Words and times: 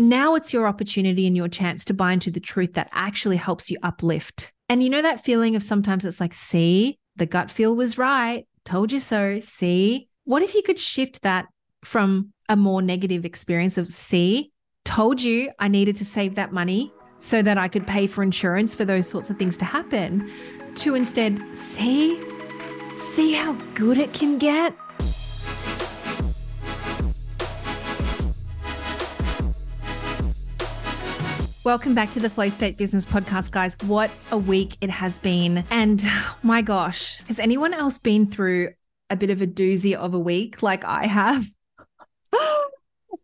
Now 0.00 0.36
it's 0.36 0.52
your 0.52 0.68
opportunity 0.68 1.26
and 1.26 1.36
your 1.36 1.48
chance 1.48 1.84
to 1.86 1.94
buy 1.94 2.12
into 2.12 2.30
the 2.30 2.38
truth 2.38 2.74
that 2.74 2.88
actually 2.92 3.36
helps 3.36 3.68
you 3.68 3.78
uplift. 3.82 4.52
And 4.68 4.80
you 4.80 4.90
know 4.90 5.02
that 5.02 5.24
feeling 5.24 5.56
of 5.56 5.62
sometimes 5.62 6.04
it's 6.04 6.20
like, 6.20 6.34
see, 6.34 6.98
the 7.16 7.26
gut 7.26 7.50
feel 7.50 7.74
was 7.74 7.98
right. 7.98 8.46
Told 8.64 8.92
you 8.92 9.00
so. 9.00 9.40
See, 9.40 10.08
what 10.24 10.42
if 10.42 10.54
you 10.54 10.62
could 10.62 10.78
shift 10.78 11.22
that 11.22 11.46
from 11.82 12.32
a 12.48 12.54
more 12.54 12.80
negative 12.80 13.24
experience 13.24 13.76
of, 13.76 13.92
see, 13.92 14.52
told 14.84 15.20
you 15.20 15.50
I 15.58 15.66
needed 15.66 15.96
to 15.96 16.04
save 16.04 16.36
that 16.36 16.52
money 16.52 16.92
so 17.18 17.42
that 17.42 17.58
I 17.58 17.66
could 17.66 17.86
pay 17.86 18.06
for 18.06 18.22
insurance 18.22 18.76
for 18.76 18.84
those 18.84 19.08
sorts 19.08 19.30
of 19.30 19.36
things 19.36 19.58
to 19.58 19.64
happen, 19.64 20.30
to 20.76 20.94
instead, 20.94 21.40
see, 21.58 22.22
see 22.96 23.32
how 23.32 23.54
good 23.74 23.98
it 23.98 24.12
can 24.12 24.38
get? 24.38 24.76
Welcome 31.68 31.94
back 31.94 32.14
to 32.14 32.20
the 32.20 32.30
Flow 32.30 32.48
State 32.48 32.78
Business 32.78 33.04
Podcast, 33.04 33.50
guys. 33.50 33.76
What 33.84 34.10
a 34.30 34.38
week 34.38 34.78
it 34.80 34.88
has 34.88 35.18
been. 35.18 35.64
And 35.70 36.02
my 36.42 36.62
gosh, 36.62 37.18
has 37.28 37.38
anyone 37.38 37.74
else 37.74 37.98
been 37.98 38.24
through 38.26 38.72
a 39.10 39.16
bit 39.16 39.28
of 39.28 39.42
a 39.42 39.46
doozy 39.46 39.94
of 39.94 40.14
a 40.14 40.18
week 40.18 40.62
like 40.62 40.82
I 40.86 41.06
have? 41.06 41.44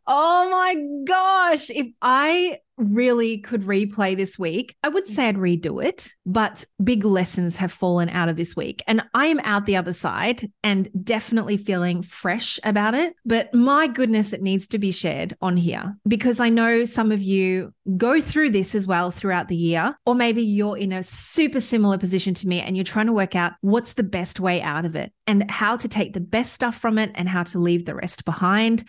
Oh 0.07 0.51
my 0.51 0.77
gosh. 1.05 1.71
If 1.71 1.89
I 2.03 2.59
really 2.77 3.39
could 3.39 3.63
replay 3.63 4.17
this 4.17 4.39
week, 4.39 4.77
I 4.83 4.89
would 4.89 5.09
say 5.09 5.29
I'd 5.29 5.37
redo 5.37 5.85
it, 5.85 6.11
but 6.27 6.65
big 6.83 7.05
lessons 7.05 7.57
have 7.57 7.73
fallen 7.73 8.09
out 8.09 8.29
of 8.29 8.37
this 8.37 8.57
week. 8.57 8.83
And 8.87 9.03
I 9.15 9.27
am 9.27 9.41
out 9.41 9.67
the 9.67 9.77
other 9.77 9.93
side 9.93 10.51
and 10.63 10.89
definitely 11.05 11.57
feeling 11.57 12.03
fresh 12.03 12.59
about 12.65 12.95
it. 12.95 13.15
But 13.25 13.55
my 13.55 13.87
goodness, 13.87 14.33
it 14.33 14.43
needs 14.43 14.67
to 14.69 14.79
be 14.79 14.91
shared 14.91 15.37
on 15.41 15.57
here 15.57 15.97
because 16.07 16.41
I 16.41 16.49
know 16.49 16.85
some 16.85 17.13
of 17.13 17.23
you 17.23 17.73
go 17.97 18.21
through 18.21 18.51
this 18.51 18.75
as 18.75 18.87
well 18.87 19.11
throughout 19.11 19.49
the 19.49 19.57
year, 19.57 19.97
or 20.05 20.15
maybe 20.15 20.43
you're 20.43 20.79
in 20.79 20.93
a 20.93 21.03
super 21.03 21.61
similar 21.61 21.99
position 21.99 22.35
to 22.35 22.49
me 22.49 22.61
and 22.61 22.77
you're 22.77 22.85
trying 22.85 23.07
to 23.07 23.13
work 23.13 23.37
out 23.37 23.53
what's 23.61 23.95
the 23.95 24.03
best 24.03 24.41
way 24.41 24.61
out 24.63 24.85
of 24.85 24.97
it 24.97 25.13
and 25.27 25.51
how 25.51 25.77
to 25.77 25.89
take 25.89 26.13
the 26.13 26.21
best 26.21 26.53
stuff 26.53 26.77
from 26.77 26.99
it 26.99 27.13
and 27.15 27.29
how 27.29 27.45
to 27.45 27.59
leave 27.59 27.85
the 27.85 27.95
rest 27.95 28.25
behind. 28.25 28.85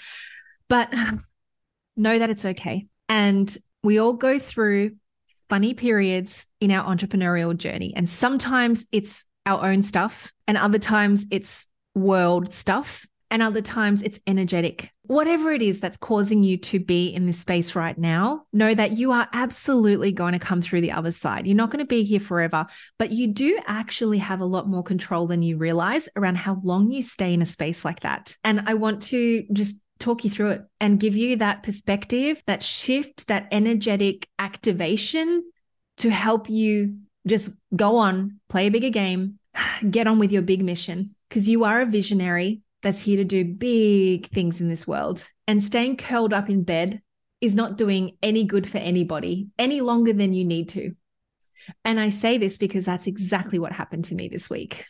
But 0.69 0.93
know 1.95 2.19
that 2.19 2.29
it's 2.29 2.45
okay. 2.45 2.87
And 3.07 3.55
we 3.83 3.99
all 3.99 4.13
go 4.13 4.39
through 4.39 4.95
funny 5.49 5.73
periods 5.73 6.45
in 6.59 6.71
our 6.71 6.83
entrepreneurial 6.83 7.55
journey. 7.55 7.93
And 7.95 8.09
sometimes 8.09 8.85
it's 8.91 9.25
our 9.45 9.63
own 9.63 9.83
stuff, 9.83 10.33
and 10.47 10.57
other 10.57 10.79
times 10.79 11.25
it's 11.29 11.67
world 11.93 12.51
stuff, 12.51 13.05
and 13.29 13.43
other 13.43 13.61
times 13.61 14.01
it's 14.01 14.19
energetic. 14.25 14.91
Whatever 15.03 15.51
it 15.51 15.61
is 15.61 15.79
that's 15.79 15.97
causing 15.97 16.43
you 16.43 16.57
to 16.57 16.79
be 16.79 17.09
in 17.09 17.27
this 17.27 17.39
space 17.39 17.75
right 17.75 17.97
now, 17.97 18.43
know 18.53 18.73
that 18.73 18.93
you 18.93 19.11
are 19.11 19.27
absolutely 19.33 20.11
going 20.11 20.33
to 20.33 20.39
come 20.39 20.63
through 20.63 20.81
the 20.81 20.91
other 20.91 21.11
side. 21.11 21.45
You're 21.45 21.55
not 21.55 21.69
going 21.69 21.83
to 21.83 21.87
be 21.87 22.03
here 22.03 22.19
forever, 22.19 22.65
but 22.97 23.11
you 23.11 23.27
do 23.27 23.59
actually 23.67 24.17
have 24.17 24.41
a 24.41 24.45
lot 24.45 24.67
more 24.67 24.83
control 24.83 25.27
than 25.27 25.43
you 25.43 25.57
realize 25.57 26.09
around 26.15 26.37
how 26.37 26.59
long 26.63 26.89
you 26.89 27.03
stay 27.03 27.33
in 27.33 27.41
a 27.41 27.45
space 27.45 27.85
like 27.85 27.99
that. 27.99 28.35
And 28.43 28.63
I 28.65 28.73
want 28.75 29.03
to 29.03 29.43
just 29.53 29.75
talk 29.99 30.23
you 30.23 30.29
through 30.29 30.51
it 30.51 30.61
and 30.79 30.99
give 30.99 31.15
you 31.15 31.37
that 31.37 31.63
perspective, 31.63 32.41
that 32.47 32.63
shift, 32.63 33.27
that 33.27 33.47
energetic 33.51 34.27
activation 34.39 35.43
to 35.97 36.09
help 36.09 36.49
you 36.49 36.97
just 37.25 37.51
go 37.75 37.97
on, 37.97 38.39
play 38.49 38.67
a 38.67 38.71
bigger 38.71 38.89
game, 38.89 39.39
get 39.89 40.07
on 40.07 40.19
with 40.19 40.31
your 40.31 40.41
big 40.41 40.63
mission 40.63 41.15
because 41.29 41.47
you 41.49 41.63
are 41.63 41.81
a 41.81 41.85
visionary 41.85 42.61
that's 42.81 43.01
here 43.01 43.17
to 43.17 43.23
do 43.23 43.43
big 43.43 44.29
things 44.29 44.61
in 44.61 44.69
this 44.69 44.87
world. 44.87 45.27
And 45.47 45.63
staying 45.63 45.97
curled 45.97 46.33
up 46.33 46.49
in 46.49 46.63
bed 46.63 47.01
is 47.41 47.55
not 47.55 47.77
doing 47.77 48.17
any 48.21 48.43
good 48.43 48.69
for 48.69 48.77
anybody 48.77 49.47
any 49.57 49.81
longer 49.81 50.13
than 50.13 50.33
you 50.33 50.45
need 50.45 50.69
to. 50.69 50.95
And 51.83 51.99
I 51.99 52.09
say 52.09 52.37
this 52.37 52.57
because 52.57 52.85
that's 52.85 53.07
exactly 53.07 53.57
what 53.57 53.71
happened 53.71 54.05
to 54.05 54.15
me 54.15 54.27
this 54.27 54.49
week. 54.49 54.85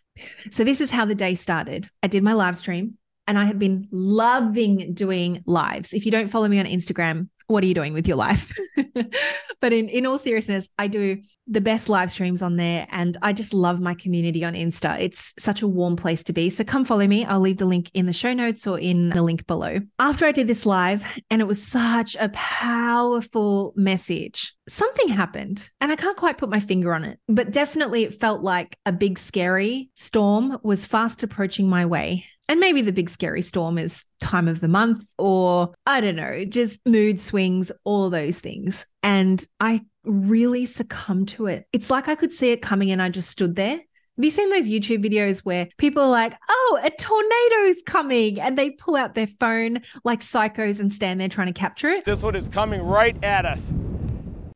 So, 0.52 0.64
this 0.64 0.82
is 0.82 0.92
how 0.92 1.06
the 1.06 1.16
day 1.16 1.36
started. 1.36 1.90
I 2.04 2.08
did 2.08 2.24
my 2.24 2.34
live 2.34 2.58
stream 2.58 2.98
and 3.28 3.38
I 3.38 3.46
have 3.46 3.60
been 3.60 3.88
loving 3.92 4.94
doing 4.94 5.44
lives. 5.46 5.94
If 5.94 6.06
you 6.06 6.12
don't 6.12 6.30
follow 6.30 6.48
me 6.48 6.60
on 6.60 6.66
Instagram, 6.66 7.30
what 7.48 7.64
are 7.64 7.68
you 7.68 7.74
doing 7.74 7.94
with 7.94 8.08
your 8.08 8.18
life? 8.18 8.52
but 9.62 9.74
in, 9.74 9.88
in 9.90 10.06
all 10.06 10.18
seriousness, 10.18 10.70
I 10.80 10.88
do 10.88 11.22
the 11.48 11.62
best 11.62 11.90
live 11.90 12.12
streams 12.12 12.42
on 12.42 12.56
there 12.56 12.88
and 12.90 13.18
I 13.22 13.34
just 13.34 13.54
love 13.54 13.80
my 13.80 13.94
community 13.94 14.44
on 14.44 14.54
Insta. 14.54 15.00
It's 15.00 15.34
such 15.38 15.62
a 15.62 15.68
warm 15.68 15.96
place 15.96 16.24
to 16.24 16.34
be. 16.34 16.50
So 16.50 16.64
come 16.64 16.86
follow 16.86 17.06
me. 17.06 17.24
I'll 17.24 17.40
leave 17.40 17.58
the 17.58 17.66
link 17.66 17.92
in 17.94 18.08
the 18.08 18.14
show 18.14 18.34
notes 18.34 18.66
or 18.66 18.80
in 18.80 19.10
the 19.10 19.22
link 19.22 19.46
below. 19.46 19.80
After 20.00 20.26
I 20.26 20.32
did 20.32 20.48
this 20.48 20.66
live, 20.66 21.06
and 21.30 21.42
it 21.42 21.46
was 21.46 21.62
such 21.62 22.16
a 22.20 22.30
powerful 22.30 23.74
message, 23.76 24.56
something 24.68 25.08
happened 25.08 25.70
and 25.80 25.92
I 25.92 25.96
can't 25.96 26.18
quite 26.18 26.40
put 26.40 26.50
my 26.50 26.60
finger 26.60 26.96
on 26.96 27.04
it, 27.04 27.20
but 27.28 27.52
definitely 27.52 28.04
it 28.06 28.20
felt 28.20 28.42
like 28.42 28.78
a 28.86 28.92
big 28.92 29.20
scary 29.20 29.92
storm 29.94 30.58
was 30.64 30.88
fast 30.88 31.22
approaching 31.22 31.70
my 31.70 31.86
way. 31.86 32.26
And 32.48 32.60
maybe 32.60 32.82
the 32.82 32.92
big 32.92 33.10
scary 33.10 33.42
storm 33.42 33.78
is 33.78 34.04
time 34.22 34.48
of 34.48 34.62
the 34.62 34.68
month 34.68 35.04
or 35.18 35.74
I 35.86 36.02
don't 36.02 36.16
know, 36.16 36.46
just 36.46 36.86
mood 36.86 37.20
swings, 37.20 37.72
all 37.84 38.10
those 38.10 38.40
things. 38.40 38.86
And 39.02 39.46
I 39.60 39.82
really 40.04 40.66
succumbed 40.66 41.30
to 41.30 41.48
it. 41.48 41.68
It's 41.74 41.90
like 41.90 42.08
I 42.08 42.16
could 42.16 42.34
see 42.34 42.52
it 42.52 42.62
coming 42.62 42.92
and 42.92 43.02
I 43.02 43.10
just 43.10 43.30
stood 43.30 43.56
there. 43.56 43.78
Have 44.18 44.24
you 44.24 44.32
seen 44.32 44.50
those 44.50 44.70
YouTube 44.70 45.04
videos 45.04 45.40
where 45.40 45.68
people 45.78 46.04
are 46.04 46.10
like, 46.10 46.36
oh, 46.48 46.80
a 46.82 46.90
tornado's 46.90 47.82
coming? 47.86 48.40
And 48.40 48.58
they 48.58 48.70
pull 48.70 48.96
out 48.96 49.14
their 49.14 49.28
phone 49.28 49.82
like 50.06 50.22
psychos 50.22 50.80
and 50.80 50.94
stand 50.94 51.20
there 51.20 51.28
trying 51.28 51.48
to 51.48 51.54
capture 51.54 51.90
it? 51.90 52.06
This 52.06 52.24
one 52.24 52.36
is 52.36 52.48
coming 52.48 52.82
right 52.82 53.22
at 53.24 53.46
us. 53.46 53.74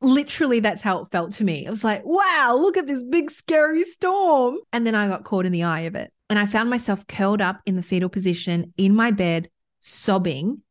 Literally, 0.00 0.60
that's 0.60 0.80
how 0.80 1.00
it 1.00 1.08
felt 1.12 1.32
to 1.32 1.44
me. 1.44 1.66
It 1.66 1.70
was 1.70 1.84
like, 1.84 2.02
wow, 2.06 2.56
look 2.58 2.78
at 2.78 2.86
this 2.86 3.02
big 3.02 3.30
scary 3.30 3.82
storm. 3.82 4.56
And 4.72 4.86
then 4.86 4.94
I 4.94 5.08
got 5.08 5.24
caught 5.24 5.44
in 5.44 5.52
the 5.52 5.64
eye 5.64 5.80
of 5.80 5.94
it. 5.94 6.10
And 6.30 6.38
I 6.38 6.46
found 6.46 6.70
myself 6.70 7.04
curled 7.08 7.42
up 7.42 7.60
in 7.66 7.74
the 7.74 7.82
fetal 7.82 8.08
position 8.08 8.72
in 8.76 8.94
my 8.94 9.10
bed, 9.10 9.50
sobbing 9.80 10.62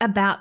about 0.00 0.38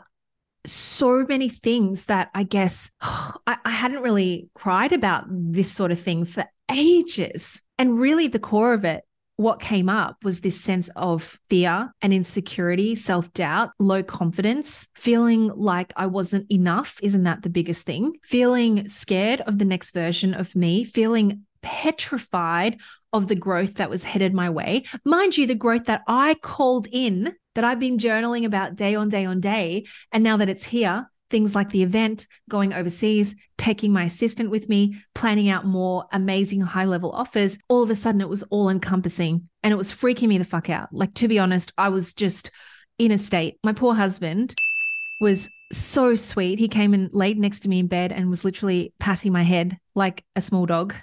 so 0.65 1.25
many 1.27 1.49
things 1.49 2.05
that 2.05 2.29
I 2.33 2.43
guess 2.43 2.89
I, 3.01 3.57
I, 3.65 3.69
hadn't 3.69 4.01
really 4.01 4.49
cried 4.53 4.93
about 4.93 5.25
this 5.29 5.71
sort 5.71 5.91
of 5.91 5.99
thing 5.99 6.25
for 6.25 6.45
ages. 6.71 7.61
And 7.77 7.99
really, 7.99 8.27
the 8.27 8.39
core 8.39 8.73
of 8.73 8.85
it, 8.85 9.03
what 9.35 9.59
came 9.59 9.89
up 9.89 10.23
was 10.23 10.41
this 10.41 10.59
sense 10.59 10.89
of 10.95 11.37
fear 11.49 11.93
and 12.01 12.13
insecurity, 12.13 12.95
self 12.95 13.31
doubt, 13.33 13.71
low 13.79 14.01
confidence, 14.01 14.87
feeling 14.95 15.51
like 15.55 15.91
I 15.95 16.07
wasn't 16.07 16.49
enough. 16.51 16.97
Isn't 17.03 17.23
that 17.23 17.43
the 17.43 17.49
biggest 17.49 17.85
thing? 17.85 18.13
Feeling 18.23 18.87
scared 18.87 19.41
of 19.41 19.59
the 19.59 19.65
next 19.65 19.91
version 19.91 20.33
of 20.33 20.55
me, 20.55 20.83
feeling 20.85 21.45
petrified 21.61 22.79
of 23.13 23.27
the 23.27 23.35
growth 23.35 23.75
that 23.75 23.89
was 23.89 24.03
headed 24.03 24.33
my 24.33 24.49
way. 24.49 24.83
Mind 25.05 25.37
you, 25.37 25.47
the 25.47 25.55
growth 25.55 25.85
that 25.85 26.03
I 26.07 26.35
called 26.35 26.87
in, 26.91 27.33
that 27.55 27.63
I've 27.63 27.79
been 27.79 27.97
journaling 27.97 28.45
about 28.45 28.75
day 28.75 28.95
on 28.95 29.09
day 29.09 29.25
on 29.25 29.39
day. 29.39 29.85
And 30.11 30.23
now 30.23 30.37
that 30.37 30.49
it's 30.49 30.63
here, 30.63 31.09
things 31.29 31.55
like 31.55 31.69
the 31.69 31.83
event, 31.83 32.27
going 32.49 32.73
overseas, 32.73 33.35
taking 33.57 33.91
my 33.91 34.05
assistant 34.05 34.49
with 34.49 34.69
me, 34.69 34.97
planning 35.15 35.49
out 35.49 35.65
more 35.65 36.05
amazing 36.11 36.61
high 36.61 36.85
level 36.85 37.11
offers, 37.11 37.57
all 37.67 37.83
of 37.83 37.89
a 37.89 37.95
sudden 37.95 38.21
it 38.21 38.29
was 38.29 38.43
all 38.43 38.69
encompassing 38.69 39.49
and 39.63 39.71
it 39.71 39.77
was 39.77 39.91
freaking 39.91 40.27
me 40.27 40.37
the 40.37 40.45
fuck 40.45 40.69
out. 40.69 40.89
Like, 40.91 41.13
to 41.15 41.27
be 41.27 41.39
honest, 41.39 41.73
I 41.77 41.89
was 41.89 42.13
just 42.13 42.51
in 42.97 43.11
a 43.11 43.17
state. 43.17 43.59
My 43.63 43.73
poor 43.73 43.93
husband 43.95 44.55
was 45.19 45.49
so 45.71 46.15
sweet. 46.15 46.59
He 46.59 46.67
came 46.67 46.93
and 46.93 47.09
laid 47.11 47.37
next 47.37 47.61
to 47.61 47.69
me 47.69 47.79
in 47.79 47.87
bed 47.87 48.11
and 48.11 48.29
was 48.29 48.45
literally 48.45 48.93
patting 48.99 49.33
my 49.33 49.43
head 49.43 49.77
like 49.95 50.23
a 50.35 50.41
small 50.41 50.65
dog. 50.65 50.93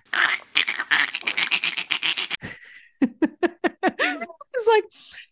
it's 3.82 4.68
like, 4.68 4.84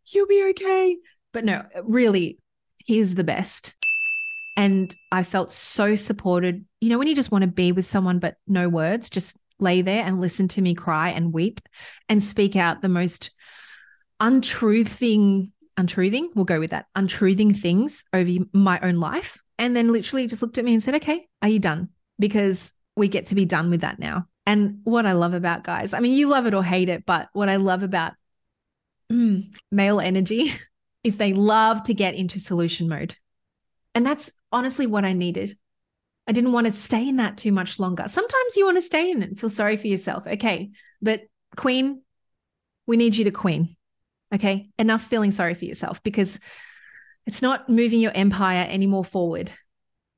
you'll 0.07 0.27
be 0.27 0.45
okay. 0.51 0.97
But 1.33 1.45
no, 1.45 1.65
really, 1.83 2.39
he's 2.79 3.15
the 3.15 3.25
best. 3.25 3.75
And 4.57 4.95
I 5.11 5.23
felt 5.23 5.51
so 5.51 5.97
supported. 5.97 6.65
You 6.81 6.91
know, 6.91 6.99
when 6.99 7.09
you 7.09 7.15
just 7.15 7.31
want 7.31 7.43
to 7.43 7.49
be 7.49 7.73
with 7.73 7.87
someone, 7.87 8.19
but 8.19 8.37
no 8.47 8.69
words, 8.69 9.09
just 9.09 9.37
lay 9.59 9.81
there 9.81 10.05
and 10.05 10.21
listen 10.21 10.49
to 10.49 10.61
me 10.63 10.75
cry 10.75 11.11
and 11.11 11.33
weep 11.33 11.61
and 12.09 12.23
speak 12.23 12.57
out 12.57 12.83
the 12.83 12.89
most 12.89 13.31
untruthing, 14.21 15.53
untruthing, 15.77 16.31
we'll 16.35 16.45
go 16.45 16.61
with 16.61 16.71
that, 16.71 16.87
untruthing 16.95 17.55
things 17.55 18.05
over 18.13 18.31
my 18.53 18.79
own 18.81 18.97
life. 18.97 19.41
And 19.59 19.77
then 19.77 19.93
literally 19.93 20.27
just 20.27 20.43
looked 20.43 20.59
at 20.59 20.65
me 20.65 20.75
and 20.75 20.83
said, 20.83 20.97
okay, 20.97 21.27
are 21.41 21.49
you 21.49 21.59
done? 21.59 21.89
Because 22.19 22.73
we 22.97 23.09
get 23.09 23.27
to 23.27 23.35
be 23.35 23.45
done 23.45 23.71
with 23.71 23.81
that 23.81 23.99
now. 23.99 24.27
And 24.47 24.81
what 24.85 25.07
I 25.07 25.13
love 25.13 25.35
about 25.35 25.65
guys, 25.65 25.95
I 25.95 26.01
mean, 26.01 26.13
you 26.13 26.29
love 26.29 26.47
it 26.47 26.55
or 26.55 26.65
hate 26.65 26.89
it, 26.89 27.07
but 27.07 27.29
what 27.33 27.49
I 27.49 27.57
love 27.57 27.83
about 27.83 28.15
mm, 29.11 29.57
male 29.71 30.01
energy 30.01 30.55
is 31.05 31.17
they 31.17 31.33
love 31.33 31.85
to 31.85 31.95
get 31.95 32.15
into 32.15 32.41
solution 32.41 32.89
mode. 32.89 33.17
And 33.95 34.07
that's 34.07 34.33
honestly 34.51 34.87
what 34.87 35.05
I 35.05 35.13
needed. 35.13 35.57
I 36.27 36.33
didn't 36.33 36.53
want 36.53 36.67
to 36.67 36.73
stay 36.73 37.09
in 37.09 37.17
that 37.17 37.37
too 37.37 37.53
much 37.53 37.79
longer. 37.79 38.05
Sometimes 38.09 38.57
you 38.57 38.65
want 38.65 38.77
to 38.79 38.83
stay 38.83 39.11
in 39.11 39.23
it 39.23 39.31
and 39.31 39.41
feel 39.41 39.51
sorry 39.51 39.77
for 39.77 39.89
yourself. 39.89 40.27
Okay. 40.27 40.71
But 41.01 41.23
queen, 41.57 42.03
we 42.87 42.97
need 42.97 43.17
you 43.17 43.25
to 43.25 43.31
queen. 43.31 43.77
Okay. 44.35 44.71
Enough 44.79 45.03
feeling 45.03 45.31
sorry 45.31 45.55
for 45.55 45.65
yourself 45.65 46.03
because 46.03 46.39
It's 47.27 47.43
not 47.43 47.69
moving 47.69 48.01
your 48.01 48.13
empire 48.13 48.67
any 48.69 48.87
more 48.87 49.05
forward. 49.05 49.53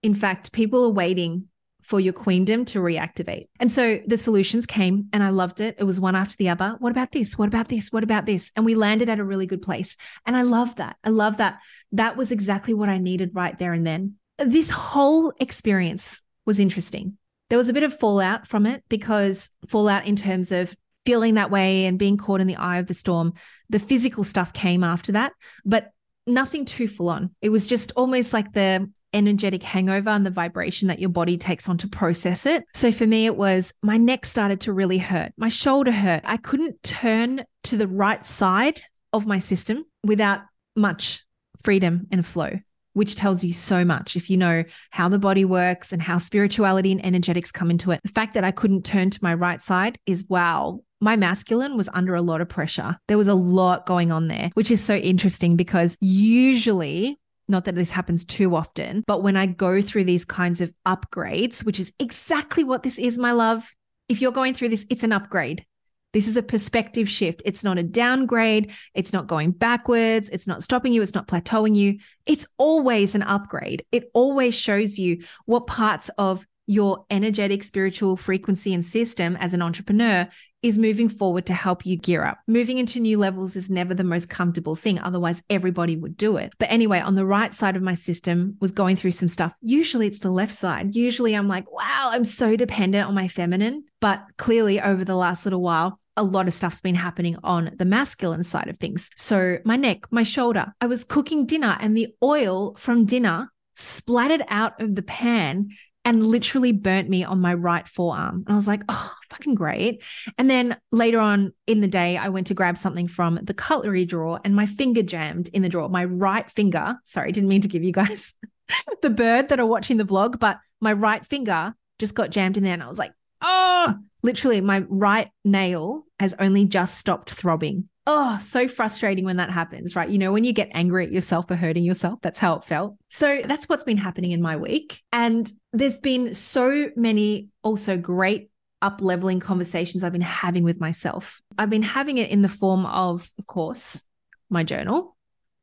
In 0.03 0.15
fact, 0.15 0.53
people 0.53 0.85
are 0.85 0.91
waiting 0.91 1.49
for 1.84 2.00
your 2.00 2.12
queendom 2.12 2.64
to 2.64 2.81
reactivate. 2.81 3.48
And 3.60 3.70
so 3.70 4.00
the 4.06 4.16
solutions 4.16 4.66
came 4.66 5.08
and 5.12 5.22
I 5.22 5.28
loved 5.28 5.60
it. 5.60 5.76
It 5.78 5.84
was 5.84 6.00
one 6.00 6.16
after 6.16 6.34
the 6.36 6.48
other. 6.48 6.76
What 6.78 6.90
about 6.90 7.12
this? 7.12 7.36
What 7.36 7.48
about 7.48 7.69
this? 7.69 7.92
What 7.92 8.02
about 8.02 8.26
this? 8.26 8.50
And 8.56 8.64
we 8.64 8.75
landed 8.75 9.08
at 9.08 9.20
a 9.20 9.25
really 9.25 9.46
good 9.46 9.62
place. 9.62 9.96
And 10.25 10.36
I 10.36 10.42
love 10.42 10.76
that. 10.76 10.96
I 11.04 11.10
love 11.10 11.36
that. 11.36 11.58
That 11.92 12.16
was 12.16 12.32
exactly 12.32 12.75
what 12.75 12.88
I 12.88 12.98
needed 12.98 13.32
right 13.34 13.58
there 13.58 13.72
and 13.72 13.86
then. 13.86 14.14
This 14.38 14.70
whole 14.70 15.32
experience 15.38 16.22
was 16.46 16.58
interesting. 16.58 17.19
There 17.50 17.58
was 17.58 17.69
a 17.69 17.75
bit 17.75 17.82
of 17.82 17.98
fallout 17.98 18.46
from 18.46 18.66
it 18.66 18.82
because 18.88 19.50
fallout 19.69 20.06
in 20.06 20.16
terms 20.16 20.50
of 20.50 20.75
feeling 21.04 21.34
that 21.34 21.50
way 21.50 21.84
and 21.84 21.98
being 21.98 22.16
caught 22.16 22.40
in 22.40 22.46
the 22.46 22.56
eye 22.56 22.78
of 22.78 22.87
the 22.87 22.94
storm. 22.94 23.34
The 23.69 23.78
physical 23.78 24.25
stuff 24.25 24.54
came 24.54 24.82
after 24.82 25.12
that, 25.12 25.32
but 25.64 25.90
nothing 26.26 26.64
too 26.64 26.88
full 26.88 27.10
on. 27.10 27.34
It 27.42 27.50
was 27.50 27.66
just 27.66 27.92
almost 27.96 28.32
like 28.32 28.52
the 28.52 28.90
energetic 29.14 29.62
hangover 29.62 30.11
and 30.11 30.26
the 30.26 30.31
vibration 30.31 30.88
that 30.88 30.99
your 30.99 31.08
body 31.08 31.38
takes 31.38 31.69
on 31.69 31.78
to 31.78 31.88
process 31.88 32.44
it. 32.44 32.64
So 32.75 32.93
for 32.93 33.06
me, 33.06 33.25
it 33.26 33.37
was 33.37 33.72
my 33.82 33.96
neck 33.96 34.26
started 34.26 34.61
to 34.62 34.72
really 34.72 34.99
hurt, 34.99 35.32
my 35.37 35.49
shoulder 35.49 35.93
hurt. 35.93 36.22
I 36.25 36.37
couldn't 36.37 36.82
turn 36.82 37.44
to 37.64 37.76
the 37.76 37.88
right 37.88 38.25
side 38.26 38.82
of 39.12 39.26
my 39.26 39.38
system 39.38 39.84
without 40.02 40.40
much 40.76 41.25
freedom 41.62 42.06
and 42.11 42.26
flow. 42.26 42.58
Which 42.93 43.16
tells 43.16 43.43
you 43.43 43.52
so 43.52 43.84
much 43.84 44.14
if 44.14 44.31
you 44.31 44.37
know 44.37 44.62
how 44.90 45.08
the 45.08 45.19
body 45.19 45.44
works 45.44 45.93
and 45.93 46.00
how 46.00 46.19
spirituality 46.19 46.93
and 46.93 47.05
energetics 47.05 47.50
come 47.50 47.69
into 47.69 47.90
it. 47.90 48.00
The 48.05 48.12
fact 48.12 48.34
that 48.34 48.44
I 48.44 48.52
couldn't 48.52 48.84
turn 48.84 49.11
to 49.11 49.19
my 49.20 49.34
right 49.34 49.61
side 49.61 49.99
is 50.06 50.25
wow, 50.28 50.78
my 51.00 51.16
masculine 51.16 51.76
was 51.76 51.88
under 51.93 52.14
a 52.14 52.22
lot 52.22 52.40
of 52.40 52.49
pressure. 52.49 52.96
There 53.08 53.19
was 53.19 53.26
a 53.26 53.34
lot 53.34 53.84
going 53.84 54.12
on 54.12 54.28
there, 54.28 54.50
which 54.55 54.70
is 54.70 54.81
so 54.81 54.94
interesting 54.94 55.56
because 55.56 55.96
usually 56.00 57.19
not 57.49 57.64
that 57.64 57.75
this 57.75 57.91
happens 57.91 58.25
too 58.25 58.55
often, 58.55 59.05
but 59.06 59.23
when 59.23 59.37
I 59.37 59.46
go 59.46 59.82
through 59.82 60.05
these 60.05 60.25
kinds 60.25 60.61
of 60.61 60.73
upgrades, 60.87 61.64
which 61.64 61.79
is 61.81 61.93
exactly 61.99 62.64
what 62.64 62.82
this 62.82 62.99
is, 62.99 63.19
my 63.19 63.32
love. 63.32 63.75
If 64.08 64.20
you're 64.20 64.32
going 64.32 64.55
through 64.55 64.70
this, 64.70 64.87
it's 64.91 65.05
an 65.05 65.12
upgrade. 65.12 65.64
This 66.12 66.29
is 66.29 66.37
a 66.37 66.43
perspective 66.43 67.08
shift. 67.08 67.43
It's 67.44 67.64
not 67.64 67.76
a 67.76 67.82
downgrade. 67.82 68.73
It's 68.94 69.12
not 69.12 69.26
going 69.26 69.50
backwards. 69.50 70.29
It's 70.29 70.46
not 70.46 70.62
stopping 70.62 70.93
you. 70.93 71.02
It's 71.02 71.14
not 71.14 71.26
plateauing 71.26 71.75
you. 71.75 71.99
It's 72.25 72.46
always 72.56 73.17
an 73.17 73.23
upgrade. 73.23 73.85
It 73.90 74.11
always 74.14 74.55
shows 74.55 74.97
you 74.97 75.25
what 75.47 75.67
parts 75.67 76.11
of 76.17 76.47
your 76.66 77.05
energetic 77.11 77.62
spiritual 77.62 78.16
frequency 78.16 78.72
and 78.72 78.84
system 78.84 79.37
as 79.37 79.55
an 79.55 79.62
entrepreneur 79.62 80.28
is 80.62 80.78
moving 80.78 81.11
forward 81.11 81.44
to 81.44 81.52
help 81.52 81.84
you 81.84 81.96
gear 81.96 82.25
up. 82.25 82.38
Moving 82.46 82.78
into 82.78 82.99
new 82.99 83.19
levels 83.19 83.55
is 83.55 83.69
never 83.69 83.93
the 83.93 84.02
most 84.02 84.31
comfortable 84.31 84.75
thing. 84.75 84.99
Otherwise, 84.99 85.43
everybody 85.50 85.94
would 85.94 86.16
do 86.16 86.38
it. 86.38 86.55
But 86.58 86.70
anyway, 86.70 87.00
on 87.00 87.16
the 87.16 87.26
right 87.26 87.52
side 87.52 87.76
of 87.76 87.82
my 87.82 87.93
system 87.93 88.56
was 88.61 88.72
going 88.72 88.96
through 88.96 89.11
some 89.11 89.28
stuff. 89.28 89.52
Usually 89.61 90.06
it's 90.06 90.20
the 90.20 90.31
left 90.31 90.55
side. 90.55 90.94
Usually 90.94 91.34
I'm 91.34 91.49
like, 91.49 91.70
wow, 91.70 92.11
I'm 92.12 92.25
so 92.25 92.56
dependent 92.56 93.06
on 93.06 93.14
my 93.14 93.28
feminine. 93.28 93.84
But 94.00 94.22
clearly, 94.38 94.81
over 94.81 95.05
the 95.05 95.16
last 95.16 95.44
little 95.44 95.61
while, 95.61 96.00
a 96.16 96.22
lot 96.22 96.46
of 96.46 96.55
stuff's 96.55 96.81
been 96.81 96.94
happening 96.94 97.37
on 97.44 97.72
the 97.76 97.84
masculine 97.84 98.43
side 98.43 98.69
of 98.69 98.78
things. 98.78 99.11
So, 99.16 99.58
my 99.64 99.76
neck, 99.76 100.05
my 100.11 100.22
shoulder, 100.22 100.72
I 100.81 100.87
was 100.87 101.05
cooking 101.05 101.44
dinner 101.44 101.76
and 101.78 101.94
the 101.94 102.14
oil 102.22 102.75
from 102.78 103.05
dinner 103.05 103.50
splattered 103.76 104.44
out 104.49 104.81
of 104.81 104.94
the 104.94 105.02
pan 105.02 105.69
and 106.04 106.24
literally 106.24 106.72
burnt 106.72 107.08
me 107.08 107.24
on 107.24 107.40
my 107.40 107.54
right 107.54 107.88
forearm. 107.88 108.44
And 108.46 108.52
I 108.52 108.54
was 108.54 108.68
like, 108.68 108.82
oh, 108.88 109.12
fucking 109.30 109.54
great. 109.54 110.02
And 110.36 110.50
then 110.50 110.76
later 110.92 111.18
on 111.18 111.52
in 111.66 111.80
the 111.80 111.88
day, 111.88 112.16
I 112.16 112.28
went 112.28 112.48
to 112.48 112.54
grab 112.54 112.76
something 112.76 113.08
from 113.08 113.38
the 113.42 113.54
cutlery 113.54 114.04
drawer 114.04 114.40
and 114.44 114.54
my 114.54 114.66
finger 114.66 115.02
jammed 115.02 115.48
in 115.48 115.62
the 115.62 115.68
drawer. 115.68 115.88
My 115.88 116.04
right 116.04 116.50
finger, 116.50 116.96
sorry, 117.04 117.32
didn't 117.32 117.48
mean 117.48 117.62
to 117.62 117.68
give 117.68 117.82
you 117.82 117.92
guys 117.92 118.34
the 119.02 119.10
bird 119.10 119.48
that 119.48 119.60
are 119.60 119.66
watching 119.66 119.96
the 119.96 120.04
vlog, 120.04 120.38
but 120.38 120.58
my 120.80 120.92
right 120.92 121.24
finger 121.24 121.74
just 121.98 122.14
got 122.14 122.30
jammed 122.30 122.58
in 122.58 122.64
there. 122.64 122.74
And 122.74 122.82
I 122.82 122.88
was 122.88 122.98
like, 122.98 123.12
oh, 123.40 123.94
literally, 124.25 124.61
my 124.61 124.81
right 124.88 125.31
nail 125.44 126.05
has 126.19 126.35
only 126.41 126.65
just 126.65 126.99
stopped 126.99 127.31
throbbing 127.31 127.88
oh, 128.06 128.38
so 128.43 128.69
frustrating 128.69 129.25
when 129.25 129.38
that 129.38 129.50
happens, 129.50 129.97
right? 129.97 130.09
You 130.09 130.19
know, 130.19 130.32
when 130.32 130.44
you 130.44 130.53
get 130.53 130.71
angry 130.73 131.06
at 131.06 131.12
yourself 131.12 131.49
for 131.49 131.56
hurting 131.56 131.85
yourself, 131.85 132.19
that's 132.23 132.38
how 132.38 132.56
it 132.56 132.65
felt. 132.65 132.97
So 133.09 133.41
that's 133.44 133.69
what's 133.69 133.85
been 133.85 133.97
happening 133.97 134.32
in 134.32 134.43
my 134.43 134.56
week. 134.56 135.00
And 135.12 135.50
there's 135.73 135.99
been 135.99 136.35
so 136.35 136.91
many 136.97 137.49
also 137.62 137.97
great 137.97 138.50
up 138.82 139.00
leveling 139.00 139.41
conversations 139.41 140.05
I've 140.05 140.12
been 140.12 140.21
having 140.21 140.65
with 140.65 140.81
myself. 140.81 141.41
I've 141.59 141.71
been 141.71 141.82
having 141.82 142.19
it 142.19 142.31
in 142.31 142.43
the 142.43 142.49
form 142.49 142.85
of, 142.85 143.31
of 143.38 143.47
course, 143.47 144.03
my 144.50 144.62
journal. 144.62 145.17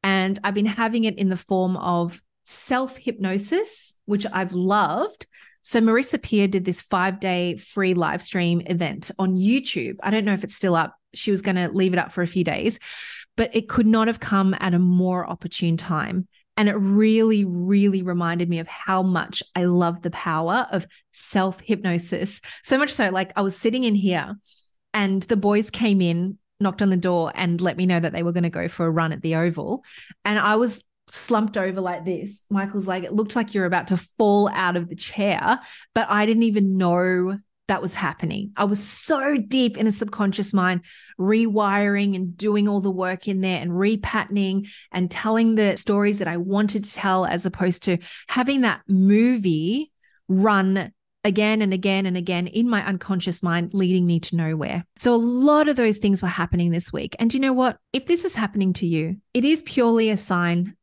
And 0.03 0.39
I've 0.43 0.55
been 0.55 0.65
having 0.65 1.03
it 1.03 1.19
in 1.19 1.29
the 1.29 1.37
form 1.37 1.77
of 1.77 2.19
self 2.43 2.97
hypnosis, 2.97 3.93
which 4.05 4.25
I've 4.31 4.53
loved. 4.53 5.27
So 5.63 5.79
Marissa 5.79 6.21
Peer 6.21 6.47
did 6.47 6.65
this 6.65 6.81
five 6.81 7.19
day 7.19 7.57
free 7.57 7.93
live 7.93 8.21
stream 8.21 8.61
event 8.65 9.11
on 9.19 9.35
YouTube. 9.35 9.97
I 10.01 10.09
don't 10.09 10.25
know 10.25 10.33
if 10.33 10.43
it's 10.43 10.55
still 10.55 10.75
up 10.75 10.95
she 11.13 11.31
was 11.31 11.41
going 11.41 11.55
to 11.55 11.69
leave 11.69 11.93
it 11.93 11.99
up 11.99 12.11
for 12.11 12.21
a 12.21 12.27
few 12.27 12.43
days, 12.43 12.79
but 13.37 13.55
it 13.55 13.69
could 13.69 13.87
not 13.87 14.07
have 14.07 14.19
come 14.19 14.55
at 14.59 14.73
a 14.73 14.79
more 14.79 15.29
opportune 15.29 15.77
time. 15.77 16.27
And 16.57 16.69
it 16.69 16.75
really, 16.75 17.45
really 17.45 18.01
reminded 18.01 18.49
me 18.49 18.59
of 18.59 18.67
how 18.67 19.01
much 19.01 19.41
I 19.55 19.63
love 19.63 20.01
the 20.01 20.11
power 20.11 20.67
of 20.71 20.85
self 21.11 21.59
hypnosis. 21.61 22.41
So 22.63 22.77
much 22.77 22.91
so, 22.91 23.09
like 23.09 23.31
I 23.35 23.41
was 23.41 23.55
sitting 23.55 23.83
in 23.83 23.95
here 23.95 24.35
and 24.93 25.23
the 25.23 25.37
boys 25.37 25.69
came 25.69 26.01
in, 26.01 26.37
knocked 26.59 26.81
on 26.81 26.89
the 26.89 26.97
door, 26.97 27.31
and 27.35 27.61
let 27.61 27.77
me 27.77 27.85
know 27.85 27.99
that 27.99 28.11
they 28.11 28.21
were 28.21 28.33
going 28.33 28.43
to 28.43 28.49
go 28.49 28.67
for 28.67 28.85
a 28.85 28.91
run 28.91 29.13
at 29.13 29.21
the 29.21 29.35
Oval. 29.35 29.83
And 30.25 30.37
I 30.37 30.57
was 30.57 30.83
slumped 31.11 31.57
over 31.57 31.81
like 31.81 32.05
this. 32.05 32.45
Michael's 32.49 32.87
like, 32.87 33.03
it 33.03 33.13
looked 33.13 33.35
like 33.35 33.53
you're 33.53 33.65
about 33.65 33.87
to 33.87 33.97
fall 33.97 34.49
out 34.49 34.75
of 34.75 34.89
the 34.89 34.95
chair, 34.95 35.59
but 35.93 36.09
I 36.09 36.25
didn't 36.25 36.43
even 36.43 36.77
know 36.77 37.37
that 37.67 37.81
was 37.81 37.93
happening. 37.93 38.51
I 38.57 38.65
was 38.65 38.83
so 38.83 39.37
deep 39.37 39.77
in 39.77 39.87
a 39.87 39.91
subconscious 39.91 40.53
mind, 40.53 40.81
rewiring 41.17 42.15
and 42.15 42.35
doing 42.35 42.67
all 42.67 42.81
the 42.81 42.91
work 42.91 43.27
in 43.27 43.39
there 43.39 43.61
and 43.61 43.71
repatterning 43.71 44.67
and 44.91 45.09
telling 45.09 45.55
the 45.55 45.77
stories 45.77 46.19
that 46.19 46.27
I 46.27 46.37
wanted 46.37 46.83
to 46.83 46.93
tell, 46.93 47.25
as 47.25 47.45
opposed 47.45 47.83
to 47.83 47.99
having 48.27 48.61
that 48.61 48.81
movie 48.87 49.91
run 50.27 50.91
again 51.23 51.61
and 51.61 51.73
again 51.73 52.05
and 52.05 52.17
again 52.17 52.47
in 52.47 52.67
my 52.67 52.85
unconscious 52.85 53.41
mind, 53.41 53.73
leading 53.73 54.05
me 54.05 54.19
to 54.19 54.35
nowhere. 54.35 54.85
So, 54.97 55.13
a 55.13 55.15
lot 55.15 55.69
of 55.69 55.75
those 55.75 55.97
things 55.99 56.21
were 56.21 56.27
happening 56.27 56.71
this 56.71 56.91
week. 56.91 57.15
And 57.19 57.33
you 57.33 57.39
know 57.39 57.53
what? 57.53 57.77
If 57.93 58.05
this 58.05 58.25
is 58.25 58.35
happening 58.35 58.73
to 58.73 58.85
you, 58.85 59.17
it 59.33 59.45
is 59.45 59.61
purely 59.61 60.09
a 60.09 60.17
sign 60.17 60.75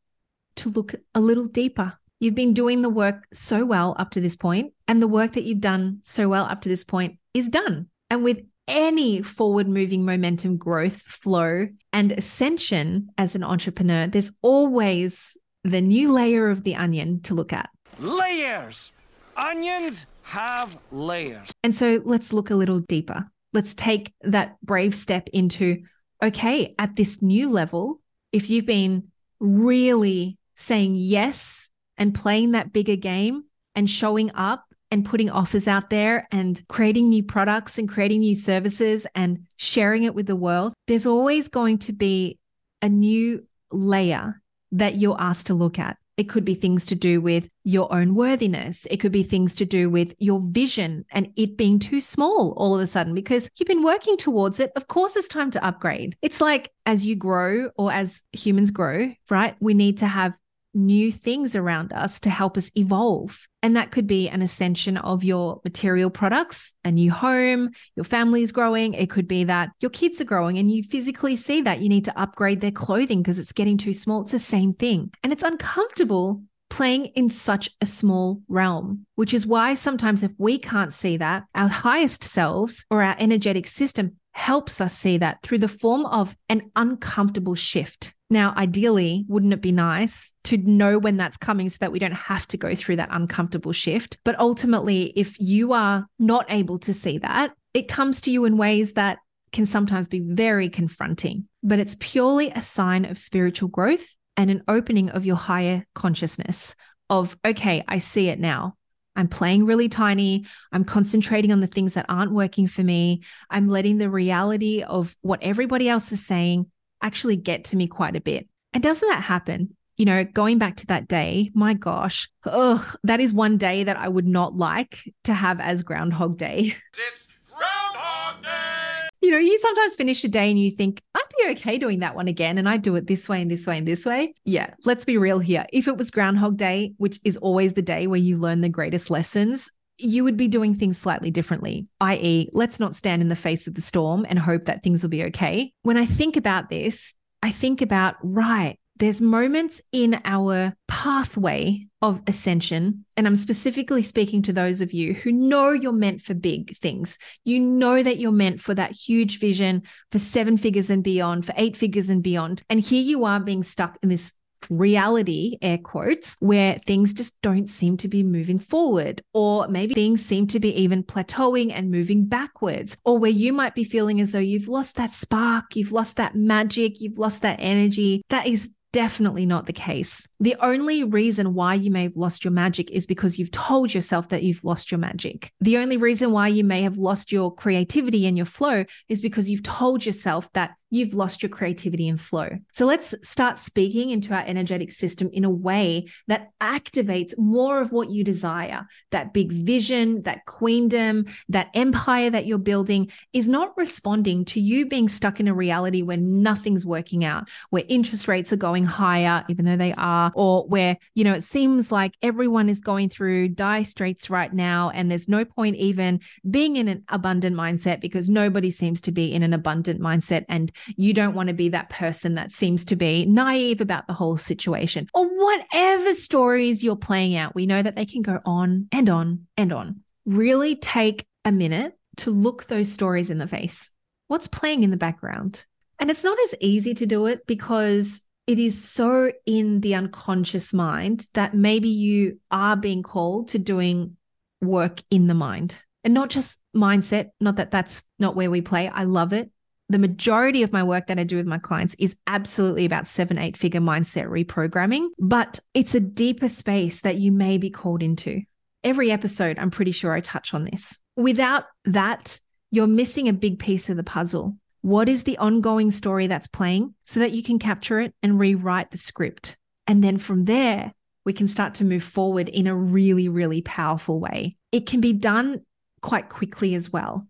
to 0.58 0.70
look 0.70 0.94
a 1.14 1.20
little 1.20 1.46
deeper 1.46 1.98
You've 2.20 2.34
been 2.34 2.52
doing 2.52 2.82
the 2.82 2.88
work 2.88 3.28
so 3.32 3.64
well 3.64 3.94
up 3.96 4.10
to 4.10 4.20
this 4.20 4.34
point, 4.34 4.72
and 4.88 5.00
the 5.00 5.06
work 5.06 5.34
that 5.34 5.44
you've 5.44 5.60
done 5.60 6.00
so 6.02 6.28
well 6.28 6.44
up 6.44 6.62
to 6.62 6.68
this 6.68 6.82
point 6.82 7.18
is 7.32 7.48
done. 7.48 7.88
And 8.10 8.24
with 8.24 8.42
any 8.66 9.22
forward 9.22 9.68
moving 9.68 10.04
momentum, 10.04 10.56
growth, 10.56 11.00
flow, 11.02 11.68
and 11.92 12.12
ascension 12.12 13.10
as 13.16 13.36
an 13.36 13.44
entrepreneur, 13.44 14.08
there's 14.08 14.32
always 14.42 15.36
the 15.62 15.80
new 15.80 16.10
layer 16.10 16.50
of 16.50 16.64
the 16.64 16.74
onion 16.74 17.20
to 17.22 17.34
look 17.34 17.52
at. 17.52 17.70
Layers! 18.00 18.92
Onions 19.36 20.06
have 20.22 20.76
layers. 20.90 21.52
And 21.62 21.72
so 21.72 22.02
let's 22.04 22.32
look 22.32 22.50
a 22.50 22.56
little 22.56 22.80
deeper. 22.80 23.30
Let's 23.52 23.74
take 23.74 24.12
that 24.22 24.56
brave 24.60 24.94
step 24.94 25.28
into 25.32 25.84
okay, 26.20 26.74
at 26.80 26.96
this 26.96 27.22
new 27.22 27.48
level, 27.48 28.00
if 28.32 28.50
you've 28.50 28.66
been 28.66 29.12
really 29.38 30.36
saying 30.58 30.96
yes 30.96 31.70
and 31.96 32.14
playing 32.14 32.52
that 32.52 32.72
bigger 32.72 32.96
game 32.96 33.44
and 33.74 33.88
showing 33.88 34.30
up 34.34 34.64
and 34.90 35.04
putting 35.04 35.30
offers 35.30 35.68
out 35.68 35.90
there 35.90 36.26
and 36.32 36.62
creating 36.68 37.08
new 37.08 37.22
products 37.22 37.78
and 37.78 37.88
creating 37.88 38.20
new 38.20 38.34
services 38.34 39.06
and 39.14 39.46
sharing 39.56 40.04
it 40.04 40.14
with 40.14 40.26
the 40.26 40.36
world, 40.36 40.72
there's 40.86 41.06
always 41.06 41.48
going 41.48 41.78
to 41.78 41.92
be 41.92 42.38
a 42.82 42.88
new 42.88 43.46
layer 43.70 44.40
that 44.72 44.96
you're 44.96 45.20
asked 45.20 45.48
to 45.48 45.54
look 45.54 45.78
at. 45.78 45.96
It 46.16 46.28
could 46.28 46.44
be 46.44 46.56
things 46.56 46.84
to 46.86 46.96
do 46.96 47.20
with 47.20 47.48
your 47.62 47.92
own 47.94 48.16
worthiness. 48.16 48.88
It 48.90 48.96
could 48.96 49.12
be 49.12 49.22
things 49.22 49.54
to 49.54 49.64
do 49.64 49.88
with 49.88 50.16
your 50.18 50.40
vision 50.42 51.04
and 51.12 51.32
it 51.36 51.56
being 51.56 51.78
too 51.78 52.00
small 52.00 52.54
all 52.56 52.74
of 52.74 52.80
a 52.80 52.88
sudden 52.88 53.14
because 53.14 53.48
you've 53.56 53.68
been 53.68 53.84
working 53.84 54.16
towards 54.16 54.58
it. 54.58 54.72
Of 54.74 54.88
course, 54.88 55.14
it's 55.14 55.28
time 55.28 55.52
to 55.52 55.64
upgrade. 55.64 56.16
It's 56.20 56.40
like 56.40 56.72
as 56.86 57.06
you 57.06 57.14
grow 57.14 57.70
or 57.76 57.92
as 57.92 58.24
humans 58.32 58.72
grow, 58.72 59.12
right? 59.30 59.54
We 59.60 59.74
need 59.74 59.98
to 59.98 60.08
have 60.08 60.36
new 60.78 61.12
things 61.12 61.54
around 61.54 61.92
us 61.92 62.20
to 62.20 62.30
help 62.30 62.56
us 62.56 62.70
evolve. 62.76 63.46
And 63.62 63.76
that 63.76 63.90
could 63.90 64.06
be 64.06 64.28
an 64.28 64.40
ascension 64.40 64.96
of 64.96 65.24
your 65.24 65.60
material 65.64 66.10
products, 66.10 66.72
a 66.84 66.92
new 66.92 67.10
home, 67.10 67.70
your 67.96 68.04
family's 68.04 68.52
growing. 68.52 68.94
It 68.94 69.10
could 69.10 69.28
be 69.28 69.44
that 69.44 69.70
your 69.80 69.90
kids 69.90 70.20
are 70.20 70.24
growing 70.24 70.58
and 70.58 70.70
you 70.70 70.82
physically 70.82 71.36
see 71.36 71.62
that 71.62 71.80
you 71.80 71.88
need 71.88 72.04
to 72.06 72.18
upgrade 72.18 72.60
their 72.60 72.70
clothing 72.70 73.20
because 73.20 73.38
it's 73.38 73.52
getting 73.52 73.76
too 73.76 73.92
small. 73.92 74.22
It's 74.22 74.32
the 74.32 74.38
same 74.38 74.72
thing. 74.72 75.10
And 75.22 75.32
it's 75.32 75.42
uncomfortable 75.42 76.42
playing 76.70 77.06
in 77.06 77.30
such 77.30 77.70
a 77.80 77.86
small 77.86 78.42
realm, 78.48 79.06
which 79.16 79.34
is 79.34 79.46
why 79.46 79.74
sometimes 79.74 80.22
if 80.22 80.32
we 80.38 80.58
can't 80.58 80.92
see 80.92 81.16
that, 81.16 81.44
our 81.54 81.68
highest 81.68 82.24
selves 82.24 82.84
or 82.90 83.02
our 83.02 83.16
energetic 83.18 83.66
system 83.66 84.16
helps 84.32 84.80
us 84.80 84.94
see 84.94 85.18
that 85.18 85.42
through 85.42 85.58
the 85.58 85.66
form 85.66 86.06
of 86.06 86.36
an 86.48 86.70
uncomfortable 86.76 87.54
shift 87.54 88.14
Now, 88.30 88.52
ideally, 88.56 89.24
wouldn't 89.26 89.54
it 89.54 89.62
be 89.62 89.72
nice 89.72 90.32
to 90.44 90.58
know 90.58 90.98
when 90.98 91.16
that's 91.16 91.38
coming 91.38 91.70
so 91.70 91.78
that 91.80 91.92
we 91.92 91.98
don't 91.98 92.12
have 92.12 92.46
to 92.48 92.58
go 92.58 92.74
through 92.74 92.96
that 92.96 93.08
uncomfortable 93.10 93.72
shift? 93.72 94.18
But 94.24 94.38
ultimately, 94.38 95.12
if 95.16 95.40
you 95.40 95.72
are 95.72 96.06
not 96.18 96.44
able 96.50 96.78
to 96.80 96.92
see 96.92 97.18
that, 97.18 97.52
it 97.72 97.88
comes 97.88 98.20
to 98.22 98.30
you 98.30 98.44
in 98.44 98.58
ways 98.58 98.94
that 98.94 99.18
can 99.52 99.64
sometimes 99.64 100.08
be 100.08 100.20
very 100.20 100.68
confronting, 100.68 101.48
but 101.62 101.78
it's 101.78 101.96
purely 101.98 102.50
a 102.50 102.60
sign 102.60 103.06
of 103.06 103.16
spiritual 103.18 103.70
growth 103.70 104.16
and 104.36 104.50
an 104.50 104.62
opening 104.68 105.08
of 105.08 105.24
your 105.24 105.36
higher 105.36 105.86
consciousness 105.94 106.76
of, 107.08 107.36
okay, 107.46 107.82
I 107.88 107.98
see 107.98 108.28
it 108.28 108.38
now. 108.38 108.74
I'm 109.16 109.28
playing 109.28 109.64
really 109.64 109.88
tiny. 109.88 110.44
I'm 110.70 110.84
concentrating 110.84 111.50
on 111.50 111.60
the 111.60 111.66
things 111.66 111.94
that 111.94 112.06
aren't 112.08 112.32
working 112.32 112.68
for 112.68 112.84
me. 112.84 113.22
I'm 113.50 113.68
letting 113.68 113.98
the 113.98 114.10
reality 114.10 114.82
of 114.82 115.16
what 115.22 115.42
everybody 115.42 115.88
else 115.88 116.12
is 116.12 116.24
saying 116.24 116.70
actually 117.02 117.36
get 117.36 117.64
to 117.64 117.76
me 117.76 117.86
quite 117.86 118.16
a 118.16 118.20
bit. 118.20 118.48
And 118.72 118.82
doesn't 118.82 119.08
that 119.08 119.22
happen? 119.22 119.74
You 119.96 120.04
know, 120.04 120.24
going 120.24 120.58
back 120.58 120.76
to 120.76 120.86
that 120.86 121.08
day, 121.08 121.50
my 121.54 121.74
gosh, 121.74 122.28
ugh, 122.44 122.96
that 123.02 123.20
is 123.20 123.32
one 123.32 123.58
day 123.58 123.84
that 123.84 123.96
I 123.96 124.08
would 124.08 124.26
not 124.26 124.56
like 124.56 125.12
to 125.24 125.34
have 125.34 125.60
as 125.60 125.82
Groundhog 125.82 126.38
Day. 126.38 126.74
It's 126.92 127.26
Groundhog 127.50 128.42
Day! 128.44 129.08
you 129.20 129.30
know, 129.30 129.38
you 129.38 129.58
sometimes 129.58 129.94
finish 129.94 130.22
a 130.24 130.28
day 130.28 130.50
and 130.50 130.58
you 130.58 130.70
think, 130.70 131.02
I'd 131.14 131.22
be 131.38 131.50
okay 131.52 131.78
doing 131.78 132.00
that 132.00 132.14
one 132.14 132.28
again. 132.28 132.58
And 132.58 132.68
I 132.68 132.76
do 132.76 132.94
it 132.96 133.06
this 133.06 133.28
way 133.28 133.42
and 133.42 133.50
this 133.50 133.66
way 133.66 133.78
and 133.78 133.86
this 133.86 134.06
way. 134.06 134.34
Yeah, 134.44 134.74
let's 134.84 135.04
be 135.04 135.18
real 135.18 135.38
here. 135.40 135.66
If 135.72 135.88
it 135.88 135.96
was 135.96 136.10
Groundhog 136.10 136.56
Day, 136.56 136.94
which 136.98 137.18
is 137.24 137.36
always 137.36 137.74
the 137.74 137.82
day 137.82 138.06
where 138.06 138.20
you 138.20 138.38
learn 138.38 138.60
the 138.60 138.68
greatest 138.68 139.10
lessons, 139.10 139.70
you 139.98 140.24
would 140.24 140.36
be 140.36 140.48
doing 140.48 140.74
things 140.74 140.96
slightly 140.96 141.30
differently, 141.30 141.86
i.e., 142.00 142.48
let's 142.52 142.80
not 142.80 142.94
stand 142.94 143.22
in 143.22 143.28
the 143.28 143.36
face 143.36 143.66
of 143.66 143.74
the 143.74 143.82
storm 143.82 144.24
and 144.28 144.38
hope 144.38 144.66
that 144.66 144.82
things 144.82 145.02
will 145.02 145.10
be 145.10 145.24
okay. 145.24 145.72
When 145.82 145.96
I 145.96 146.06
think 146.06 146.36
about 146.36 146.70
this, 146.70 147.14
I 147.42 147.50
think 147.50 147.82
about, 147.82 148.16
right, 148.22 148.78
there's 148.98 149.20
moments 149.20 149.80
in 149.92 150.20
our 150.24 150.74
pathway 150.88 151.86
of 152.02 152.20
ascension. 152.26 153.04
And 153.16 153.26
I'm 153.26 153.36
specifically 153.36 154.02
speaking 154.02 154.42
to 154.42 154.52
those 154.52 154.80
of 154.80 154.92
you 154.92 155.14
who 155.14 155.32
know 155.32 155.70
you're 155.70 155.92
meant 155.92 156.20
for 156.20 156.34
big 156.34 156.76
things. 156.76 157.16
You 157.44 157.60
know 157.60 158.02
that 158.02 158.18
you're 158.18 158.32
meant 158.32 158.60
for 158.60 158.74
that 158.74 158.92
huge 158.92 159.38
vision 159.38 159.82
for 160.10 160.18
seven 160.18 160.56
figures 160.56 160.90
and 160.90 161.02
beyond, 161.02 161.46
for 161.46 161.54
eight 161.56 161.76
figures 161.76 162.08
and 162.08 162.22
beyond. 162.22 162.62
And 162.68 162.80
here 162.80 163.02
you 163.02 163.24
are 163.24 163.40
being 163.40 163.62
stuck 163.62 163.98
in 164.02 164.08
this 164.08 164.32
reality, 164.70 165.58
air 165.62 165.78
quotes, 165.78 166.36
where 166.40 166.80
things 166.86 167.12
just 167.12 167.40
don't 167.42 167.68
seem 167.68 167.96
to 167.98 168.08
be 168.08 168.22
moving 168.22 168.58
forward, 168.58 169.22
or 169.32 169.68
maybe 169.68 169.94
things 169.94 170.24
seem 170.24 170.46
to 170.48 170.60
be 170.60 170.74
even 170.80 171.02
plateauing 171.02 171.72
and 171.72 171.90
moving 171.90 172.26
backwards, 172.26 172.96
or 173.04 173.18
where 173.18 173.30
you 173.30 173.52
might 173.52 173.74
be 173.74 173.84
feeling 173.84 174.20
as 174.20 174.32
though 174.32 174.38
you've 174.38 174.68
lost 174.68 174.96
that 174.96 175.10
spark, 175.10 175.76
you've 175.76 175.92
lost 175.92 176.16
that 176.16 176.34
magic, 176.34 177.00
you've 177.00 177.18
lost 177.18 177.42
that 177.42 177.58
energy. 177.60 178.22
That 178.28 178.46
is 178.46 178.74
definitely 178.92 179.46
not 179.46 179.66
the 179.66 179.72
case. 179.72 180.26
The 180.40 180.56
only 180.60 181.04
reason 181.04 181.54
why 181.54 181.74
you 181.74 181.90
may 181.90 182.04
have 182.04 182.16
lost 182.16 182.44
your 182.44 182.52
magic 182.52 182.90
is 182.90 183.06
because 183.06 183.38
you've 183.38 183.50
told 183.50 183.92
yourself 183.92 184.28
that 184.30 184.42
you've 184.42 184.64
lost 184.64 184.90
your 184.90 184.98
magic. 184.98 185.52
The 185.60 185.76
only 185.76 185.96
reason 185.96 186.32
why 186.32 186.48
you 186.48 186.64
may 186.64 186.82
have 186.82 186.96
lost 186.96 187.30
your 187.30 187.54
creativity 187.54 188.26
and 188.26 188.36
your 188.36 188.46
flow 188.46 188.84
is 189.08 189.20
because 189.20 189.50
you've 189.50 189.62
told 189.62 190.06
yourself 190.06 190.50
that 190.54 190.72
you've 190.90 191.14
lost 191.14 191.42
your 191.42 191.50
creativity 191.50 192.08
and 192.08 192.20
flow. 192.20 192.48
So 192.72 192.86
let's 192.86 193.14
start 193.22 193.58
speaking 193.58 194.10
into 194.10 194.34
our 194.34 194.44
energetic 194.46 194.92
system 194.92 195.28
in 195.32 195.44
a 195.44 195.50
way 195.50 196.08
that 196.26 196.50
activates 196.60 197.36
more 197.38 197.80
of 197.80 197.92
what 197.92 198.10
you 198.10 198.24
desire. 198.24 198.86
That 199.10 199.32
big 199.32 199.52
vision, 199.52 200.22
that 200.22 200.46
queendom, 200.46 201.26
that 201.48 201.68
empire 201.74 202.30
that 202.30 202.46
you're 202.46 202.58
building 202.58 203.10
is 203.32 203.48
not 203.48 203.76
responding 203.76 204.44
to 204.46 204.60
you 204.60 204.86
being 204.86 205.08
stuck 205.08 205.40
in 205.40 205.48
a 205.48 205.54
reality 205.54 206.02
where 206.02 206.16
nothing's 206.16 206.86
working 206.86 207.24
out, 207.24 207.48
where 207.70 207.84
interest 207.88 208.28
rates 208.28 208.52
are 208.52 208.56
going 208.56 208.84
higher, 208.84 209.44
even 209.48 209.64
though 209.64 209.76
they 209.76 209.94
are, 209.94 210.32
or 210.34 210.66
where, 210.68 210.96
you 211.14 211.24
know, 211.24 211.34
it 211.34 211.44
seems 211.44 211.92
like 211.92 212.16
everyone 212.22 212.68
is 212.68 212.80
going 212.80 213.08
through 213.08 213.48
dire 213.48 213.84
straits 213.84 214.30
right 214.30 214.52
now. 214.52 214.90
And 214.90 215.10
there's 215.10 215.28
no 215.28 215.44
point 215.44 215.76
even 215.76 216.20
being 216.48 216.76
in 216.76 216.88
an 216.88 217.04
abundant 217.08 217.56
mindset 217.56 218.00
because 218.00 218.28
nobody 218.28 218.70
seems 218.70 219.00
to 219.02 219.12
be 219.12 219.32
in 219.32 219.42
an 219.42 219.52
abundant 219.52 220.00
mindset. 220.00 220.44
And 220.48 220.72
you 220.96 221.12
don't 221.14 221.34
want 221.34 221.48
to 221.48 221.54
be 221.54 221.70
that 221.70 221.90
person 221.90 222.34
that 222.34 222.52
seems 222.52 222.84
to 222.86 222.96
be 222.96 223.26
naive 223.26 223.80
about 223.80 224.06
the 224.06 224.12
whole 224.12 224.36
situation 224.36 225.08
or 225.14 225.26
whatever 225.26 226.14
stories 226.14 226.82
you're 226.82 226.96
playing 226.96 227.36
out. 227.36 227.54
We 227.54 227.66
know 227.66 227.82
that 227.82 227.96
they 227.96 228.06
can 228.06 228.22
go 228.22 228.40
on 228.44 228.88
and 228.92 229.08
on 229.08 229.46
and 229.56 229.72
on. 229.72 230.00
Really 230.26 230.76
take 230.76 231.26
a 231.44 231.52
minute 231.52 231.94
to 232.18 232.30
look 232.30 232.66
those 232.66 232.90
stories 232.90 233.30
in 233.30 233.38
the 233.38 233.46
face. 233.46 233.90
What's 234.28 234.48
playing 234.48 234.82
in 234.82 234.90
the 234.90 234.96
background? 234.96 235.64
And 235.98 236.10
it's 236.10 236.24
not 236.24 236.38
as 236.44 236.54
easy 236.60 236.94
to 236.94 237.06
do 237.06 237.26
it 237.26 237.46
because 237.46 238.20
it 238.46 238.58
is 238.58 238.82
so 238.82 239.32
in 239.46 239.80
the 239.80 239.94
unconscious 239.94 240.72
mind 240.72 241.26
that 241.34 241.54
maybe 241.54 241.88
you 241.88 242.40
are 242.50 242.76
being 242.76 243.02
called 243.02 243.48
to 243.48 243.58
doing 243.58 244.16
work 244.60 245.02
in 245.10 245.26
the 245.26 245.34
mind 245.34 245.78
and 246.04 246.14
not 246.14 246.30
just 246.30 246.58
mindset. 246.74 247.30
Not 247.40 247.56
that 247.56 247.70
that's 247.70 248.02
not 248.18 248.36
where 248.36 248.50
we 248.50 248.60
play. 248.60 248.88
I 248.88 249.04
love 249.04 249.32
it 249.32 249.50
the 249.88 249.98
majority 249.98 250.62
of 250.62 250.72
my 250.72 250.82
work 250.82 251.06
that 251.06 251.18
I 251.18 251.24
do 251.24 251.36
with 251.36 251.46
my 251.46 251.58
clients 251.58 251.96
is 251.98 252.16
absolutely 252.26 252.84
about 252.84 253.06
seven, 253.06 253.38
eight 253.38 253.56
figure 253.56 253.80
mindset 253.80 254.26
reprogramming, 254.26 255.08
but 255.18 255.60
it's 255.72 255.94
a 255.94 256.00
deeper 256.00 256.48
space 256.48 257.00
that 257.00 257.16
you 257.16 257.32
may 257.32 257.58
be 257.58 257.70
called 257.70 258.02
into. 258.02 258.42
Every 258.84 259.10
episode, 259.10 259.58
I'm 259.58 259.70
pretty 259.70 259.92
sure 259.92 260.12
I 260.12 260.20
touch 260.20 260.52
on 260.54 260.64
this. 260.64 260.98
Without 261.16 261.64
that, 261.86 262.38
you're 262.70 262.86
missing 262.86 263.28
a 263.28 263.32
big 263.32 263.58
piece 263.58 263.88
of 263.88 263.96
the 263.96 264.04
puzzle. 264.04 264.56
What 264.82 265.08
is 265.08 265.24
the 265.24 265.38
ongoing 265.38 265.90
story 265.90 266.26
that's 266.26 266.46
playing 266.46 266.94
so 267.02 267.20
that 267.20 267.32
you 267.32 267.42
can 267.42 267.58
capture 267.58 267.98
it 267.98 268.14
and 268.22 268.38
rewrite 268.38 268.90
the 268.90 268.98
script? 268.98 269.56
And 269.86 270.04
then 270.04 270.18
from 270.18 270.44
there, 270.44 270.92
we 271.24 271.32
can 271.32 271.48
start 271.48 271.74
to 271.74 271.84
move 271.84 272.04
forward 272.04 272.48
in 272.48 272.66
a 272.66 272.76
really, 272.76 273.28
really 273.28 273.62
powerful 273.62 274.20
way. 274.20 274.56
It 274.70 274.86
can 274.86 275.00
be 275.00 275.12
done 275.12 275.62
quite 276.00 276.28
quickly 276.28 276.74
as 276.74 276.92
well. 276.92 277.26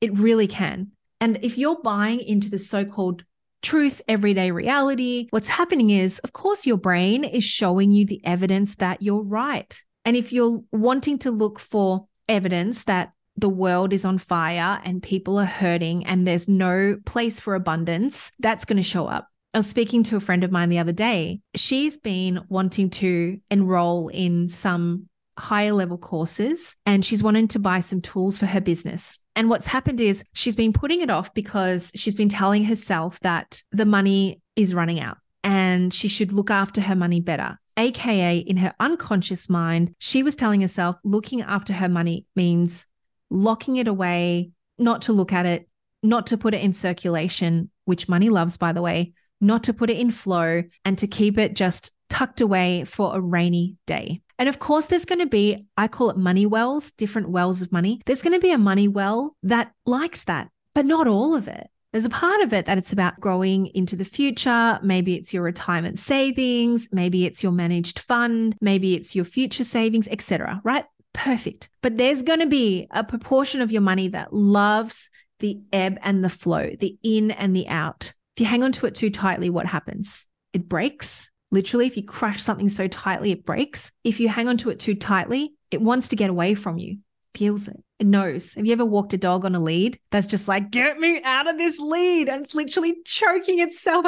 It 0.00 0.16
really 0.16 0.46
can. 0.46 0.92
And 1.24 1.38
if 1.40 1.56
you're 1.56 1.80
buying 1.80 2.20
into 2.20 2.50
the 2.50 2.58
so 2.58 2.84
called 2.84 3.24
truth, 3.62 4.02
everyday 4.06 4.50
reality, 4.50 5.28
what's 5.30 5.48
happening 5.48 5.88
is, 5.88 6.18
of 6.18 6.34
course, 6.34 6.66
your 6.66 6.76
brain 6.76 7.24
is 7.24 7.42
showing 7.42 7.92
you 7.92 8.04
the 8.04 8.20
evidence 8.26 8.74
that 8.74 9.00
you're 9.00 9.22
right. 9.22 9.82
And 10.04 10.18
if 10.18 10.34
you're 10.34 10.62
wanting 10.70 11.18
to 11.20 11.30
look 11.30 11.58
for 11.58 12.08
evidence 12.28 12.84
that 12.84 13.12
the 13.38 13.48
world 13.48 13.94
is 13.94 14.04
on 14.04 14.18
fire 14.18 14.82
and 14.84 15.02
people 15.02 15.38
are 15.38 15.46
hurting 15.46 16.04
and 16.04 16.26
there's 16.26 16.46
no 16.46 16.98
place 17.06 17.40
for 17.40 17.54
abundance, 17.54 18.30
that's 18.40 18.66
going 18.66 18.76
to 18.76 18.82
show 18.82 19.06
up. 19.06 19.26
I 19.54 19.58
was 19.60 19.66
speaking 19.66 20.02
to 20.02 20.16
a 20.16 20.20
friend 20.20 20.44
of 20.44 20.52
mine 20.52 20.68
the 20.68 20.78
other 20.78 20.92
day. 20.92 21.40
She's 21.56 21.96
been 21.96 22.44
wanting 22.50 22.90
to 22.90 23.40
enroll 23.50 24.08
in 24.08 24.50
some 24.50 25.08
higher 25.38 25.72
level 25.72 25.98
courses 25.98 26.76
and 26.86 27.04
she's 27.04 27.22
wanting 27.22 27.48
to 27.48 27.58
buy 27.58 27.80
some 27.80 28.00
tools 28.00 28.38
for 28.38 28.46
her 28.46 28.60
business. 28.60 29.18
And 29.36 29.48
what's 29.48 29.66
happened 29.66 30.00
is 30.00 30.24
she's 30.32 30.56
been 30.56 30.72
putting 30.72 31.00
it 31.00 31.10
off 31.10 31.34
because 31.34 31.90
she's 31.94 32.16
been 32.16 32.28
telling 32.28 32.64
herself 32.64 33.18
that 33.20 33.62
the 33.72 33.86
money 33.86 34.40
is 34.56 34.74
running 34.74 35.00
out 35.00 35.18
and 35.42 35.92
she 35.92 36.08
should 36.08 36.32
look 36.32 36.50
after 36.50 36.80
her 36.80 36.96
money 36.96 37.20
better. 37.20 37.58
AKA, 37.76 38.38
in 38.38 38.56
her 38.58 38.72
unconscious 38.78 39.50
mind, 39.50 39.94
she 39.98 40.22
was 40.22 40.36
telling 40.36 40.60
herself 40.60 40.96
looking 41.02 41.42
after 41.42 41.72
her 41.72 41.88
money 41.88 42.26
means 42.36 42.86
locking 43.30 43.76
it 43.76 43.88
away, 43.88 44.52
not 44.78 45.02
to 45.02 45.12
look 45.12 45.32
at 45.32 45.46
it, 45.46 45.68
not 46.02 46.28
to 46.28 46.36
put 46.36 46.54
it 46.54 46.62
in 46.62 46.72
circulation, 46.72 47.70
which 47.84 48.08
money 48.08 48.28
loves, 48.28 48.56
by 48.56 48.72
the 48.72 48.82
way, 48.82 49.12
not 49.40 49.64
to 49.64 49.72
put 49.72 49.90
it 49.90 49.98
in 49.98 50.10
flow, 50.10 50.62
and 50.84 50.98
to 50.98 51.06
keep 51.06 51.36
it 51.36 51.54
just 51.54 51.92
tucked 52.08 52.40
away 52.40 52.84
for 52.84 53.16
a 53.16 53.20
rainy 53.20 53.76
day. 53.86 54.20
And 54.38 54.48
of 54.48 54.58
course, 54.58 54.86
there's 54.86 55.04
going 55.04 55.20
to 55.20 55.26
be, 55.26 55.66
I 55.76 55.88
call 55.88 56.10
it 56.10 56.16
money 56.16 56.46
wells, 56.46 56.90
different 56.92 57.30
wells 57.30 57.62
of 57.62 57.72
money. 57.72 58.00
There's 58.06 58.22
going 58.22 58.32
to 58.34 58.40
be 58.40 58.52
a 58.52 58.58
money 58.58 58.88
well 58.88 59.36
that 59.42 59.72
likes 59.86 60.24
that, 60.24 60.48
but 60.74 60.86
not 60.86 61.06
all 61.06 61.34
of 61.34 61.48
it. 61.48 61.68
There's 61.92 62.04
a 62.04 62.10
part 62.10 62.40
of 62.40 62.52
it 62.52 62.66
that 62.66 62.76
it's 62.76 62.92
about 62.92 63.20
growing 63.20 63.66
into 63.68 63.94
the 63.94 64.04
future. 64.04 64.80
Maybe 64.82 65.14
it's 65.14 65.32
your 65.32 65.44
retirement 65.44 66.00
savings, 66.00 66.88
maybe 66.90 67.24
it's 67.24 67.40
your 67.40 67.52
managed 67.52 68.00
fund, 68.00 68.56
maybe 68.60 68.96
it's 68.96 69.14
your 69.14 69.24
future 69.24 69.62
savings, 69.62 70.08
etc. 70.08 70.60
right? 70.64 70.86
Perfect. 71.12 71.68
But 71.82 71.96
there's 71.96 72.22
going 72.22 72.40
to 72.40 72.46
be 72.46 72.88
a 72.90 73.04
proportion 73.04 73.60
of 73.60 73.70
your 73.70 73.82
money 73.82 74.08
that 74.08 74.32
loves 74.32 75.08
the 75.38 75.60
ebb 75.72 75.98
and 76.02 76.24
the 76.24 76.28
flow, 76.28 76.70
the 76.80 76.98
in 77.04 77.30
and 77.30 77.54
the 77.54 77.68
out. 77.68 78.12
If 78.36 78.40
you 78.40 78.46
hang 78.46 78.64
on 78.64 78.72
to 78.72 78.86
it 78.86 78.96
too 78.96 79.10
tightly, 79.10 79.48
what 79.48 79.66
happens? 79.66 80.26
It 80.52 80.68
breaks 80.68 81.30
Literally, 81.54 81.86
if 81.86 81.96
you 81.96 82.02
crush 82.02 82.42
something 82.42 82.68
so 82.68 82.88
tightly, 82.88 83.30
it 83.30 83.46
breaks. 83.46 83.92
If 84.02 84.18
you 84.18 84.28
hang 84.28 84.48
onto 84.48 84.70
it 84.70 84.80
too 84.80 84.96
tightly, 84.96 85.54
it 85.70 85.80
wants 85.80 86.08
to 86.08 86.16
get 86.16 86.28
away 86.28 86.56
from 86.56 86.78
you, 86.78 86.98
feels 87.32 87.68
it. 87.68 87.76
It 88.00 88.08
knows. 88.08 88.54
Have 88.54 88.66
you 88.66 88.72
ever 88.72 88.84
walked 88.84 89.14
a 89.14 89.18
dog 89.18 89.44
on 89.44 89.54
a 89.54 89.60
lead 89.60 90.00
that's 90.10 90.26
just 90.26 90.48
like, 90.48 90.72
get 90.72 90.98
me 90.98 91.22
out 91.22 91.46
of 91.46 91.56
this 91.56 91.78
lead? 91.78 92.28
And 92.28 92.44
it's 92.44 92.56
literally 92.56 92.96
choking 93.04 93.60
itself. 93.60 94.04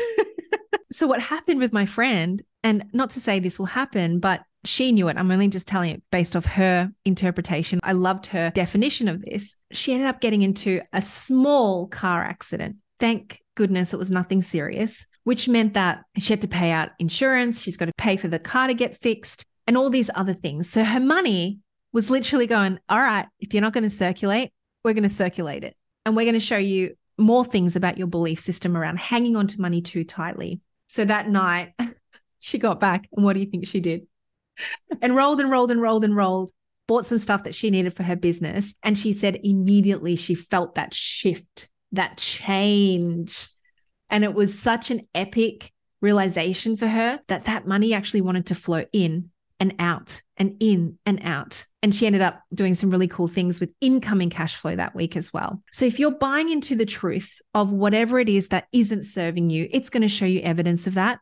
so, 0.92 1.06
what 1.06 1.20
happened 1.20 1.60
with 1.60 1.74
my 1.74 1.84
friend, 1.84 2.40
and 2.62 2.86
not 2.94 3.10
to 3.10 3.20
say 3.20 3.38
this 3.38 3.58
will 3.58 3.66
happen, 3.66 4.18
but 4.18 4.40
she 4.64 4.92
knew 4.92 5.08
it. 5.08 5.18
I'm 5.18 5.30
only 5.30 5.48
just 5.48 5.68
telling 5.68 5.90
it 5.90 6.02
based 6.10 6.34
off 6.34 6.46
her 6.46 6.90
interpretation. 7.04 7.80
I 7.82 7.92
loved 7.92 8.24
her 8.28 8.50
definition 8.54 9.08
of 9.08 9.20
this. 9.20 9.56
She 9.72 9.92
ended 9.92 10.08
up 10.08 10.22
getting 10.22 10.40
into 10.40 10.80
a 10.94 11.02
small 11.02 11.86
car 11.88 12.24
accident. 12.24 12.76
Thank 12.98 13.42
goodness 13.56 13.92
it 13.92 13.98
was 13.98 14.10
nothing 14.10 14.40
serious 14.40 15.04
which 15.30 15.46
meant 15.46 15.74
that 15.74 16.02
she 16.18 16.32
had 16.32 16.40
to 16.40 16.48
pay 16.48 16.72
out 16.72 16.88
insurance. 16.98 17.62
She's 17.62 17.76
got 17.76 17.84
to 17.84 17.92
pay 17.96 18.16
for 18.16 18.26
the 18.26 18.40
car 18.40 18.66
to 18.66 18.74
get 18.74 19.00
fixed 19.00 19.46
and 19.68 19.76
all 19.76 19.88
these 19.88 20.10
other 20.16 20.34
things. 20.34 20.68
So 20.68 20.82
her 20.82 20.98
money 20.98 21.60
was 21.92 22.10
literally 22.10 22.48
going, 22.48 22.80
all 22.88 22.98
right, 22.98 23.26
if 23.38 23.54
you're 23.54 23.60
not 23.60 23.72
going 23.72 23.84
to 23.84 23.90
circulate, 23.90 24.50
we're 24.82 24.92
going 24.92 25.04
to 25.04 25.08
circulate 25.08 25.62
it. 25.62 25.76
And 26.04 26.16
we're 26.16 26.24
going 26.24 26.34
to 26.34 26.40
show 26.40 26.56
you 26.56 26.96
more 27.16 27.44
things 27.44 27.76
about 27.76 27.96
your 27.96 28.08
belief 28.08 28.40
system 28.40 28.76
around 28.76 28.98
hanging 28.98 29.36
on 29.36 29.46
to 29.46 29.60
money 29.60 29.80
too 29.80 30.02
tightly. 30.02 30.62
So 30.88 31.04
that 31.04 31.28
night, 31.28 31.74
she 32.40 32.58
got 32.58 32.80
back. 32.80 33.08
And 33.12 33.24
what 33.24 33.34
do 33.34 33.38
you 33.38 33.46
think 33.46 33.68
she 33.68 33.78
did? 33.78 34.08
and 35.00 35.14
rolled 35.14 35.38
and 35.38 35.48
rolled 35.48 35.70
and 35.70 35.80
rolled 35.80 36.02
and 36.02 36.16
rolled, 36.16 36.50
bought 36.88 37.06
some 37.06 37.18
stuff 37.18 37.44
that 37.44 37.54
she 37.54 37.70
needed 37.70 37.94
for 37.94 38.02
her 38.02 38.16
business. 38.16 38.74
And 38.82 38.98
she 38.98 39.12
said 39.12 39.38
immediately 39.44 40.16
she 40.16 40.34
felt 40.34 40.74
that 40.74 40.92
shift, 40.92 41.68
that 41.92 42.16
change. 42.16 43.46
And 44.10 44.24
it 44.24 44.34
was 44.34 44.58
such 44.58 44.90
an 44.90 45.06
epic 45.14 45.72
realization 46.00 46.76
for 46.76 46.88
her 46.88 47.20
that 47.28 47.44
that 47.44 47.66
money 47.66 47.94
actually 47.94 48.22
wanted 48.22 48.46
to 48.46 48.54
flow 48.54 48.84
in 48.92 49.30
and 49.60 49.74
out 49.78 50.22
and 50.36 50.56
in 50.58 50.98
and 51.04 51.20
out. 51.22 51.66
And 51.82 51.94
she 51.94 52.06
ended 52.06 52.22
up 52.22 52.42
doing 52.52 52.74
some 52.74 52.90
really 52.90 53.08
cool 53.08 53.28
things 53.28 53.60
with 53.60 53.74
incoming 53.80 54.30
cash 54.30 54.56
flow 54.56 54.74
that 54.74 54.94
week 54.94 55.16
as 55.16 55.32
well. 55.32 55.62
So 55.72 55.84
if 55.84 55.98
you're 55.98 56.10
buying 56.10 56.48
into 56.48 56.74
the 56.74 56.86
truth 56.86 57.40
of 57.54 57.70
whatever 57.70 58.18
it 58.18 58.28
is 58.28 58.48
that 58.48 58.66
isn't 58.72 59.04
serving 59.04 59.50
you, 59.50 59.68
it's 59.70 59.90
going 59.90 60.02
to 60.02 60.08
show 60.08 60.24
you 60.24 60.40
evidence 60.40 60.86
of 60.86 60.94
that. 60.94 61.20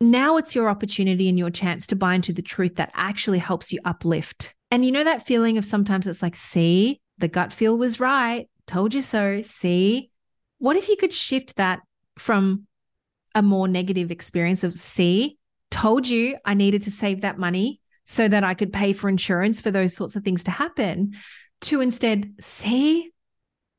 Now 0.00 0.36
it's 0.36 0.54
your 0.54 0.68
opportunity 0.68 1.28
and 1.28 1.38
your 1.38 1.50
chance 1.50 1.86
to 1.88 1.96
buy 1.96 2.14
into 2.14 2.32
the 2.32 2.42
truth 2.42 2.76
that 2.76 2.90
actually 2.94 3.38
helps 3.38 3.72
you 3.72 3.78
uplift. 3.84 4.54
And 4.70 4.84
you 4.84 4.90
know 4.90 5.04
that 5.04 5.26
feeling 5.26 5.58
of 5.58 5.64
sometimes 5.64 6.06
it's 6.06 6.22
like, 6.22 6.34
see, 6.34 7.00
the 7.18 7.28
gut 7.28 7.52
feel 7.52 7.76
was 7.76 8.00
right. 8.00 8.48
Told 8.66 8.94
you 8.94 9.02
so. 9.02 9.42
See, 9.42 10.10
what 10.58 10.76
if 10.76 10.88
you 10.88 10.96
could 10.96 11.12
shift 11.12 11.56
that 11.56 11.82
from 12.18 12.66
a 13.34 13.42
more 13.42 13.68
negative 13.68 14.10
experience 14.10 14.64
of, 14.64 14.78
see, 14.78 15.38
told 15.70 16.08
you 16.08 16.36
I 16.44 16.54
needed 16.54 16.82
to 16.82 16.90
save 16.90 17.22
that 17.22 17.38
money 17.38 17.80
so 18.04 18.28
that 18.28 18.44
I 18.44 18.54
could 18.54 18.72
pay 18.72 18.92
for 18.92 19.08
insurance 19.08 19.60
for 19.60 19.70
those 19.70 19.94
sorts 19.96 20.16
of 20.16 20.24
things 20.24 20.44
to 20.44 20.50
happen, 20.50 21.12
to 21.62 21.80
instead 21.80 22.34
see, 22.40 23.10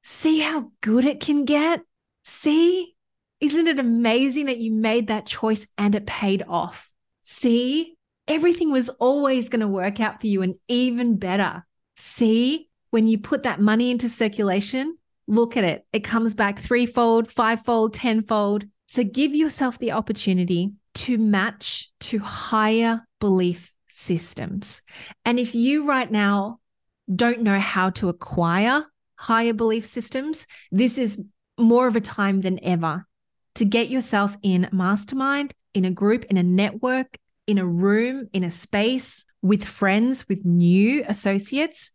see 0.02 0.40
how 0.40 0.72
good 0.82 1.06
it 1.06 1.20
can 1.20 1.46
get. 1.46 1.82
See, 2.24 2.96
isn't 3.40 3.68
it 3.68 3.80
amazing 3.80 4.46
that 4.46 4.58
you 4.58 4.72
made 4.72 5.08
that 5.08 5.26
choice 5.26 5.68
and 5.78 5.94
it 5.94 6.06
paid 6.06 6.44
off? 6.48 6.90
See, 7.24 7.96
everything 8.28 8.72
was 8.72 8.90
always 8.90 9.50
going 9.50 9.60
to 9.60 9.68
work 9.68 10.00
out 10.00 10.22
for 10.22 10.28
you 10.28 10.42
and 10.42 10.56
even 10.68 11.18
better. 11.18 11.66
See, 11.96 12.70
when 12.90 13.08
you 13.08 13.18
put 13.18 13.44
that 13.44 13.60
money 13.60 13.92
into 13.92 14.10
circulation, 14.10 14.98
look 15.28 15.58
at 15.58 15.64
it. 15.64 15.86
It 15.94 16.04
comes 16.04 16.34
back 16.34 16.60
threefold, 16.60 17.32
fivefold, 17.32 17.94
tenfold. 17.94 18.66
So 18.86 19.04
give 19.04 19.34
yourself 19.34 19.80
the 19.80 19.94
opportunity 19.94 20.74
to 20.96 21.18
match 21.18 21.92
to 22.02 22.20
higher 22.20 23.02
belief 23.20 23.74
systems. 23.90 24.82
And 25.26 25.40
if 25.40 25.56
you 25.56 25.86
right 25.86 26.12
now 26.12 26.60
don't 27.14 27.42
know 27.42 27.60
how 27.60 27.90
to 27.92 28.10
acquire 28.10 28.86
higher 29.16 29.54
belief 29.54 29.86
systems, 29.86 30.48
this 30.72 30.98
is 30.98 31.24
more 31.58 31.88
of 31.88 31.96
a 31.96 32.02
time 32.02 32.42
than 32.42 32.64
ever 32.64 33.06
to 33.56 33.66
get 33.66 33.90
yourself 33.90 34.36
in 34.42 34.68
mastermind, 34.72 35.54
in 35.74 35.86
a 35.86 35.92
group, 35.92 36.26
in 36.26 36.38
a 36.38 36.44
network, 36.44 37.18
in 37.48 37.58
a 37.58 37.66
room, 37.66 38.28
in 38.34 38.44
a 38.44 38.50
space 38.50 39.26
with 39.42 39.64
friends, 39.64 40.28
with 40.28 40.46
new 40.46 41.04
associates 41.08 41.92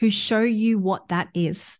who 0.00 0.10
show 0.10 0.40
you 0.40 0.78
what 0.78 1.08
that 1.08 1.28
is. 1.34 1.78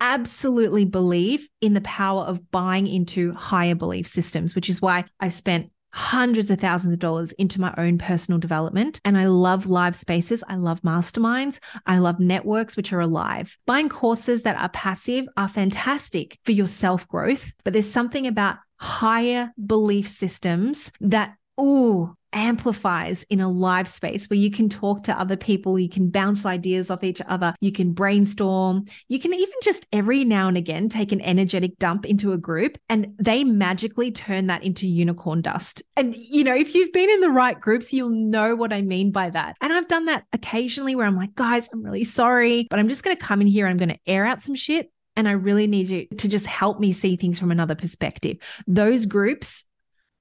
Absolutely 0.00 0.84
believe 0.84 1.48
in 1.60 1.74
the 1.74 1.80
power 1.82 2.22
of 2.22 2.50
buying 2.50 2.86
into 2.86 3.32
higher 3.32 3.74
belief 3.74 4.06
systems, 4.06 4.54
which 4.54 4.70
is 4.70 4.80
why 4.80 5.04
I've 5.20 5.34
spent 5.34 5.70
hundreds 5.92 6.50
of 6.50 6.60
thousands 6.60 6.92
of 6.92 6.98
dollars 6.98 7.32
into 7.32 7.60
my 7.60 7.74
own 7.76 7.98
personal 7.98 8.38
development. 8.38 9.00
And 9.04 9.18
I 9.18 9.26
love 9.26 9.66
live 9.66 9.96
spaces. 9.96 10.44
I 10.48 10.56
love 10.56 10.82
masterminds. 10.82 11.58
I 11.86 11.98
love 11.98 12.20
networks 12.20 12.76
which 12.76 12.92
are 12.92 13.00
alive. 13.00 13.58
Buying 13.66 13.88
courses 13.88 14.42
that 14.42 14.56
are 14.56 14.68
passive 14.68 15.26
are 15.36 15.48
fantastic 15.48 16.38
for 16.44 16.52
your 16.52 16.66
self 16.66 17.06
growth, 17.08 17.52
but 17.64 17.72
there's 17.72 17.90
something 17.90 18.26
about 18.26 18.56
higher 18.76 19.52
belief 19.64 20.08
systems 20.08 20.90
that, 21.00 21.34
oh, 21.58 22.14
amplifies 22.32 23.24
in 23.24 23.40
a 23.40 23.48
live 23.48 23.88
space 23.88 24.28
where 24.28 24.38
you 24.38 24.50
can 24.50 24.68
talk 24.68 25.04
to 25.04 25.18
other 25.18 25.36
people, 25.36 25.78
you 25.78 25.88
can 25.88 26.10
bounce 26.10 26.44
ideas 26.44 26.90
off 26.90 27.02
each 27.02 27.22
other, 27.26 27.54
you 27.60 27.72
can 27.72 27.92
brainstorm, 27.92 28.84
you 29.08 29.18
can 29.18 29.32
even 29.32 29.54
just 29.62 29.86
every 29.92 30.24
now 30.24 30.48
and 30.48 30.56
again 30.56 30.88
take 30.88 31.12
an 31.12 31.20
energetic 31.22 31.78
dump 31.78 32.04
into 32.04 32.32
a 32.32 32.38
group 32.38 32.78
and 32.88 33.14
they 33.18 33.44
magically 33.44 34.10
turn 34.10 34.48
that 34.48 34.62
into 34.62 34.86
unicorn 34.86 35.42
dust. 35.42 35.82
And, 35.96 36.14
you 36.14 36.44
know, 36.44 36.54
if 36.54 36.74
you've 36.74 36.92
been 36.92 37.10
in 37.10 37.20
the 37.20 37.30
right 37.30 37.58
groups, 37.58 37.92
you'll 37.92 38.10
know 38.10 38.54
what 38.54 38.72
I 38.72 38.82
mean 38.82 39.10
by 39.10 39.30
that. 39.30 39.56
And 39.60 39.72
I've 39.72 39.88
done 39.88 40.06
that 40.06 40.24
occasionally 40.32 40.94
where 40.94 41.06
I'm 41.06 41.16
like, 41.16 41.34
guys, 41.34 41.68
I'm 41.72 41.82
really 41.82 42.04
sorry, 42.04 42.66
but 42.70 42.78
I'm 42.78 42.88
just 42.88 43.02
going 43.02 43.16
to 43.16 43.24
come 43.24 43.40
in 43.40 43.46
here 43.46 43.70
I'm 43.70 43.76
going 43.76 43.90
to 43.90 43.98
air 44.06 44.26
out 44.26 44.40
some 44.40 44.54
shit. 44.54 44.90
And 45.16 45.28
I 45.28 45.32
really 45.32 45.66
need 45.66 45.88
you 45.88 46.06
to 46.06 46.28
just 46.28 46.46
help 46.46 46.80
me 46.80 46.92
see 46.92 47.16
things 47.16 47.38
from 47.38 47.50
another 47.50 47.74
perspective. 47.74 48.38
Those 48.66 49.06
groups 49.06 49.64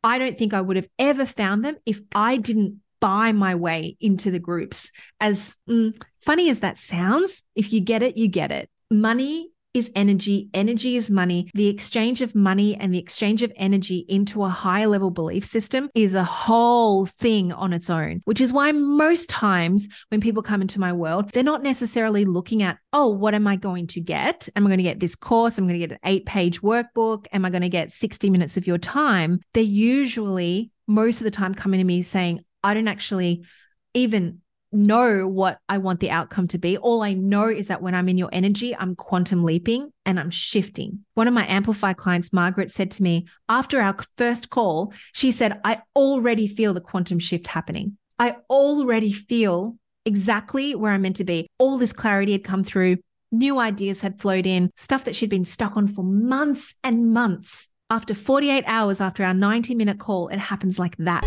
I 0.03 0.17
don't 0.17 0.37
think 0.37 0.53
I 0.53 0.61
would 0.61 0.75
have 0.75 0.87
ever 0.97 1.25
found 1.25 1.63
them 1.63 1.77
if 1.85 2.01
I 2.15 2.37
didn't 2.37 2.81
buy 2.99 3.31
my 3.31 3.55
way 3.55 3.97
into 3.99 4.31
the 4.31 4.39
groups. 4.39 4.91
As 5.19 5.55
mm, 5.69 5.99
funny 6.21 6.49
as 6.49 6.61
that 6.61 6.77
sounds, 6.77 7.43
if 7.55 7.73
you 7.73 7.81
get 7.81 8.03
it, 8.03 8.17
you 8.17 8.27
get 8.27 8.51
it. 8.51 8.69
Money 8.91 9.51
is 9.73 9.91
energy, 9.95 10.49
energy 10.53 10.95
is 10.95 11.11
money. 11.11 11.49
The 11.53 11.67
exchange 11.67 12.21
of 12.21 12.35
money 12.35 12.75
and 12.75 12.93
the 12.93 12.99
exchange 12.99 13.43
of 13.43 13.51
energy 13.55 14.05
into 14.07 14.43
a 14.43 14.49
higher 14.49 14.87
level 14.87 15.11
belief 15.11 15.45
system 15.45 15.89
is 15.93 16.15
a 16.15 16.23
whole 16.23 17.05
thing 17.05 17.51
on 17.51 17.73
its 17.73 17.89
own, 17.89 18.21
which 18.25 18.41
is 18.41 18.51
why 18.51 18.71
most 18.71 19.29
times 19.29 19.87
when 20.09 20.21
people 20.21 20.41
come 20.41 20.61
into 20.61 20.79
my 20.79 20.91
world, 20.91 21.31
they're 21.31 21.43
not 21.43 21.63
necessarily 21.63 22.25
looking 22.25 22.63
at, 22.63 22.77
oh, 22.93 23.09
what 23.09 23.33
am 23.33 23.47
I 23.47 23.55
going 23.55 23.87
to 23.87 24.01
get? 24.01 24.49
Am 24.55 24.65
I 24.65 24.69
going 24.69 24.77
to 24.77 24.83
get 24.83 24.99
this 24.99 25.15
course? 25.15 25.57
I'm 25.57 25.67
going 25.67 25.79
to 25.79 25.87
get 25.87 25.93
an 25.93 25.99
eight 26.03 26.25
page 26.25 26.61
workbook. 26.61 27.27
Am 27.31 27.45
I 27.45 27.49
going 27.49 27.61
to 27.61 27.69
get 27.69 27.91
60 27.91 28.29
minutes 28.29 28.57
of 28.57 28.65
your 28.65 28.77
time? 28.77 29.39
They're 29.53 29.63
usually 29.63 30.71
most 30.87 31.19
of 31.19 31.25
the 31.25 31.31
time 31.31 31.53
coming 31.53 31.79
to 31.79 31.83
me 31.83 32.01
saying, 32.01 32.43
I 32.63 32.73
don't 32.73 32.87
actually 32.87 33.45
even 33.93 34.41
know 34.71 35.27
what 35.27 35.59
I 35.67 35.77
want 35.77 35.99
the 35.99 36.11
outcome 36.11 36.47
to 36.49 36.57
be. 36.57 36.77
All 36.77 37.01
I 37.01 37.13
know 37.13 37.47
is 37.47 37.67
that 37.67 37.81
when 37.81 37.95
I'm 37.95 38.09
in 38.09 38.17
your 38.17 38.29
energy, 38.31 38.75
I'm 38.75 38.95
quantum 38.95 39.43
leaping 39.43 39.91
and 40.05 40.19
I'm 40.19 40.29
shifting. 40.29 41.05
One 41.15 41.27
of 41.27 41.33
my 41.33 41.47
Amplify 41.47 41.93
clients, 41.93 42.31
Margaret, 42.31 42.71
said 42.71 42.91
to 42.91 43.03
me 43.03 43.27
after 43.47 43.81
our 43.81 43.95
first 44.17 44.49
call, 44.49 44.93
she 45.13 45.31
said, 45.31 45.59
I 45.63 45.81
already 45.95 46.47
feel 46.47 46.73
the 46.73 46.81
quantum 46.81 47.19
shift 47.19 47.47
happening. 47.47 47.97
I 48.19 48.35
already 48.49 49.11
feel 49.11 49.77
exactly 50.05 50.75
where 50.75 50.91
I'm 50.91 51.01
meant 51.01 51.17
to 51.17 51.23
be. 51.23 51.47
All 51.57 51.77
this 51.77 51.93
clarity 51.93 52.33
had 52.33 52.43
come 52.43 52.63
through, 52.63 52.97
new 53.31 53.59
ideas 53.59 54.01
had 54.01 54.19
flowed 54.19 54.45
in, 54.45 54.71
stuff 54.75 55.05
that 55.05 55.15
she'd 55.15 55.29
been 55.29 55.45
stuck 55.45 55.77
on 55.77 55.87
for 55.87 56.03
months 56.03 56.75
and 56.83 57.13
months. 57.13 57.67
After 57.89 58.13
48 58.13 58.63
hours 58.67 59.01
after 59.01 59.23
our 59.23 59.33
90 59.33 59.73
minute 59.73 59.99
call, 59.99 60.27
it 60.27 60.37
happens 60.37 60.77
like 60.77 60.95
that. 60.97 61.25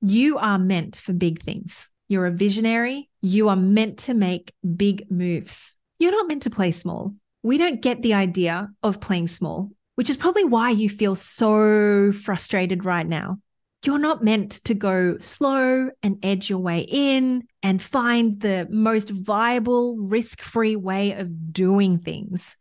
You 0.00 0.38
are 0.38 0.58
meant 0.58 0.96
for 0.96 1.12
big 1.12 1.42
things. 1.42 1.88
You're 2.12 2.26
a 2.26 2.30
visionary. 2.30 3.08
You 3.22 3.48
are 3.48 3.56
meant 3.56 4.00
to 4.00 4.12
make 4.12 4.52
big 4.76 5.10
moves. 5.10 5.74
You're 5.98 6.12
not 6.12 6.28
meant 6.28 6.42
to 6.42 6.50
play 6.50 6.70
small. 6.70 7.14
We 7.42 7.56
don't 7.56 7.80
get 7.80 8.02
the 8.02 8.12
idea 8.12 8.68
of 8.82 9.00
playing 9.00 9.28
small, 9.28 9.70
which 9.94 10.10
is 10.10 10.18
probably 10.18 10.44
why 10.44 10.72
you 10.72 10.90
feel 10.90 11.14
so 11.14 12.12
frustrated 12.12 12.84
right 12.84 13.06
now. 13.06 13.38
You're 13.82 13.96
not 13.96 14.22
meant 14.22 14.62
to 14.64 14.74
go 14.74 15.16
slow 15.20 15.88
and 16.02 16.18
edge 16.22 16.50
your 16.50 16.58
way 16.58 16.80
in 16.80 17.44
and 17.62 17.80
find 17.80 18.38
the 18.38 18.68
most 18.70 19.08
viable, 19.08 19.96
risk 19.96 20.42
free 20.42 20.76
way 20.76 21.12
of 21.12 21.54
doing 21.54 21.98
things. 21.98 22.58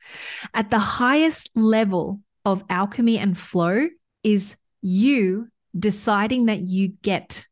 At 0.54 0.72
the 0.72 0.80
highest 0.80 1.52
level 1.56 2.22
of 2.46 2.64
alchemy 2.70 3.18
and 3.18 3.38
flow 3.38 3.90
is 4.24 4.56
you 4.82 5.50
deciding 5.78 6.46
that 6.46 6.62
you 6.62 6.94
get 7.02 7.48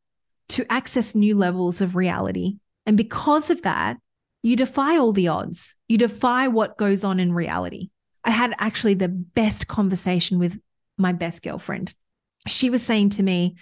to 0.50 0.72
access 0.72 1.16
new 1.16 1.36
levels 1.36 1.82
of 1.82 1.96
reality. 1.96 2.58
And 2.86 2.98
because 2.98 3.50
of 3.50 3.62
that, 3.64 3.98
you 4.42 4.56
defy 4.56 4.98
all 4.98 5.14
the 5.14 5.28
odds. 5.28 5.76
You 5.88 5.98
defy 5.98 6.48
what 6.48 6.78
goes 6.78 7.04
on 7.04 7.20
in 7.20 7.34
reality. 7.34 7.90
I 8.24 8.32
had 8.32 8.54
actually 8.58 8.94
the 8.94 9.10
best 9.10 9.68
conversation 9.68 10.40
with 10.40 10.60
my 10.98 11.14
best 11.14 11.44
girlfriend. 11.44 11.94
She 12.48 12.70
was 12.70 12.82
saying 12.82 13.12
to 13.12 13.24
me, 13.24 13.56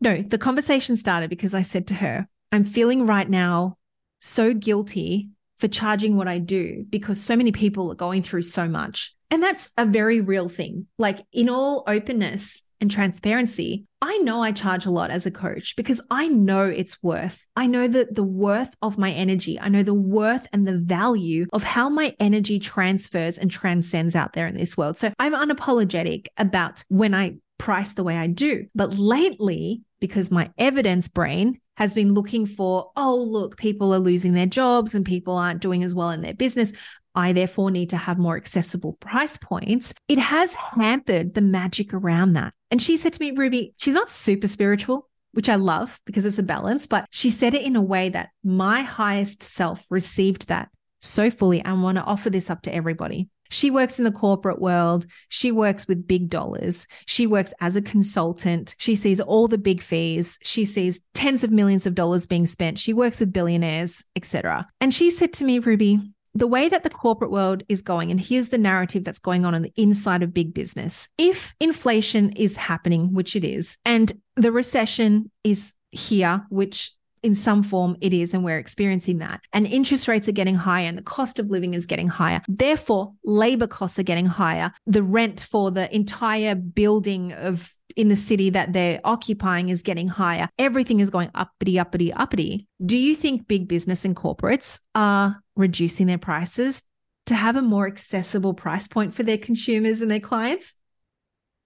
no, 0.00 0.22
the 0.22 0.38
conversation 0.38 0.96
started 0.96 1.30
because 1.30 1.54
I 1.54 1.62
said 1.62 1.86
to 1.88 1.94
her, 1.94 2.28
I'm 2.52 2.64
feeling 2.64 3.06
right 3.06 3.28
now 3.28 3.76
so 4.18 4.54
guilty 4.54 5.30
for 5.58 5.68
charging 5.68 6.16
what 6.16 6.28
I 6.28 6.38
do 6.38 6.84
because 6.88 7.20
so 7.20 7.36
many 7.36 7.52
people 7.52 7.90
are 7.92 7.96
going 7.96 8.22
through 8.22 8.42
so 8.42 8.66
much. 8.66 9.14
And 9.30 9.42
that's 9.42 9.70
a 9.76 9.86
very 9.86 10.20
real 10.20 10.48
thing. 10.48 10.86
Like, 10.98 11.24
in 11.32 11.48
all 11.48 11.84
openness, 11.86 12.62
and 12.80 12.90
transparency, 12.90 13.86
I 14.00 14.16
know 14.18 14.42
I 14.42 14.52
charge 14.52 14.86
a 14.86 14.90
lot 14.90 15.10
as 15.10 15.26
a 15.26 15.30
coach 15.30 15.74
because 15.76 16.00
I 16.10 16.28
know 16.28 16.64
it's 16.64 17.02
worth. 17.02 17.46
I 17.54 17.66
know 17.66 17.86
that 17.86 18.14
the 18.14 18.24
worth 18.24 18.74
of 18.80 18.98
my 18.98 19.12
energy, 19.12 19.60
I 19.60 19.68
know 19.68 19.82
the 19.82 19.94
worth 19.94 20.46
and 20.52 20.66
the 20.66 20.78
value 20.78 21.46
of 21.52 21.62
how 21.62 21.88
my 21.88 22.16
energy 22.18 22.58
transfers 22.58 23.36
and 23.36 23.50
transcends 23.50 24.16
out 24.16 24.32
there 24.32 24.46
in 24.46 24.56
this 24.56 24.76
world. 24.76 24.96
So 24.96 25.12
I'm 25.18 25.34
unapologetic 25.34 26.26
about 26.38 26.82
when 26.88 27.14
I 27.14 27.36
price 27.58 27.92
the 27.92 28.04
way 28.04 28.16
I 28.16 28.26
do. 28.26 28.66
But 28.74 28.96
lately, 28.96 29.82
because 30.00 30.30
my 30.30 30.50
evidence 30.56 31.08
brain 31.08 31.60
has 31.76 31.92
been 31.92 32.14
looking 32.14 32.46
for, 32.46 32.90
oh, 32.96 33.16
look, 33.16 33.56
people 33.58 33.94
are 33.94 33.98
losing 33.98 34.32
their 34.32 34.46
jobs 34.46 34.94
and 34.94 35.04
people 35.04 35.36
aren't 35.36 35.60
doing 35.60 35.84
as 35.84 35.94
well 35.94 36.10
in 36.10 36.22
their 36.22 36.34
business. 36.34 36.72
I 37.14 37.32
therefore 37.32 37.70
need 37.70 37.90
to 37.90 37.96
have 37.96 38.18
more 38.18 38.36
accessible 38.36 38.94
price 38.94 39.36
points. 39.36 39.92
It 40.08 40.18
has 40.18 40.54
hampered 40.54 41.34
the 41.34 41.40
magic 41.40 41.92
around 41.92 42.34
that. 42.34 42.54
And 42.70 42.80
she 42.80 42.96
said 42.96 43.12
to 43.14 43.20
me, 43.20 43.32
Ruby, 43.32 43.74
she's 43.76 43.94
not 43.94 44.08
super 44.08 44.48
spiritual, 44.48 45.08
which 45.32 45.48
I 45.48 45.56
love 45.56 46.00
because 46.06 46.24
it's 46.24 46.38
a 46.38 46.42
balance, 46.42 46.86
but 46.86 47.06
she 47.10 47.30
said 47.30 47.54
it 47.54 47.62
in 47.62 47.76
a 47.76 47.82
way 47.82 48.08
that 48.10 48.30
my 48.44 48.82
highest 48.82 49.42
self 49.42 49.84
received 49.90 50.48
that 50.48 50.68
so 51.00 51.30
fully 51.30 51.60
and 51.62 51.82
want 51.82 51.96
to 51.96 52.04
offer 52.04 52.30
this 52.30 52.50
up 52.50 52.62
to 52.62 52.74
everybody. 52.74 53.28
She 53.50 53.70
works 53.70 53.98
in 53.98 54.04
the 54.04 54.12
corporate 54.12 54.60
world. 54.60 55.06
She 55.28 55.50
works 55.50 55.88
with 55.88 56.06
big 56.06 56.30
dollars. 56.30 56.86
She 57.06 57.26
works 57.26 57.52
as 57.60 57.74
a 57.74 57.82
consultant. 57.82 58.76
She 58.78 58.94
sees 58.94 59.20
all 59.20 59.48
the 59.48 59.58
big 59.58 59.82
fees. 59.82 60.38
She 60.42 60.64
sees 60.64 61.00
tens 61.14 61.42
of 61.42 61.50
millions 61.50 61.84
of 61.84 61.96
dollars 61.96 62.26
being 62.26 62.46
spent. 62.46 62.78
She 62.78 62.92
works 62.92 63.18
with 63.18 63.32
billionaires, 63.32 64.04
etc. 64.14 64.68
And 64.80 64.94
she 64.94 65.10
said 65.10 65.32
to 65.34 65.44
me, 65.44 65.58
Ruby, 65.58 66.00
the 66.34 66.46
way 66.46 66.68
that 66.68 66.82
the 66.82 66.90
corporate 66.90 67.30
world 67.30 67.62
is 67.68 67.82
going, 67.82 68.10
and 68.10 68.20
here's 68.20 68.48
the 68.48 68.58
narrative 68.58 69.04
that's 69.04 69.18
going 69.18 69.44
on 69.44 69.54
on 69.54 69.62
the 69.62 69.72
inside 69.76 70.22
of 70.22 70.34
big 70.34 70.54
business. 70.54 71.08
If 71.18 71.54
inflation 71.60 72.32
is 72.32 72.56
happening, 72.56 73.12
which 73.12 73.34
it 73.34 73.44
is, 73.44 73.76
and 73.84 74.12
the 74.36 74.52
recession 74.52 75.30
is 75.44 75.74
here, 75.90 76.46
which 76.50 76.92
in 77.22 77.34
some 77.34 77.62
form 77.62 77.96
it 78.00 78.12
is, 78.12 78.32
and 78.32 78.44
we're 78.44 78.58
experiencing 78.58 79.18
that. 79.18 79.40
And 79.52 79.66
interest 79.66 80.08
rates 80.08 80.28
are 80.28 80.32
getting 80.32 80.54
higher, 80.54 80.86
and 80.86 80.96
the 80.96 81.02
cost 81.02 81.38
of 81.38 81.50
living 81.50 81.74
is 81.74 81.86
getting 81.86 82.08
higher. 82.08 82.40
Therefore, 82.48 83.12
labor 83.24 83.66
costs 83.66 83.98
are 83.98 84.04
getting 84.04 84.26
higher. 84.26 84.72
The 84.86 85.02
rent 85.02 85.46
for 85.50 85.70
the 85.70 85.94
entire 85.94 86.54
building 86.54 87.32
of 87.32 87.74
in 87.96 88.08
the 88.08 88.16
city 88.16 88.50
that 88.50 88.72
they're 88.72 89.00
occupying 89.04 89.68
is 89.68 89.82
getting 89.82 90.06
higher. 90.06 90.48
Everything 90.58 91.00
is 91.00 91.10
going 91.10 91.28
uppity, 91.34 91.78
uppity, 91.78 92.12
uppity. 92.12 92.68
Do 92.84 92.96
you 92.96 93.16
think 93.16 93.48
big 93.48 93.66
business 93.66 94.04
and 94.04 94.14
corporates 94.14 94.78
are 94.94 95.42
reducing 95.60 96.06
their 96.06 96.18
prices 96.18 96.82
to 97.26 97.34
have 97.34 97.56
a 97.56 97.62
more 97.62 97.86
accessible 97.86 98.54
price 98.54 98.88
point 98.88 99.14
for 99.14 99.22
their 99.22 99.38
consumers 99.38 100.00
and 100.00 100.10
their 100.10 100.20
clients? 100.20 100.76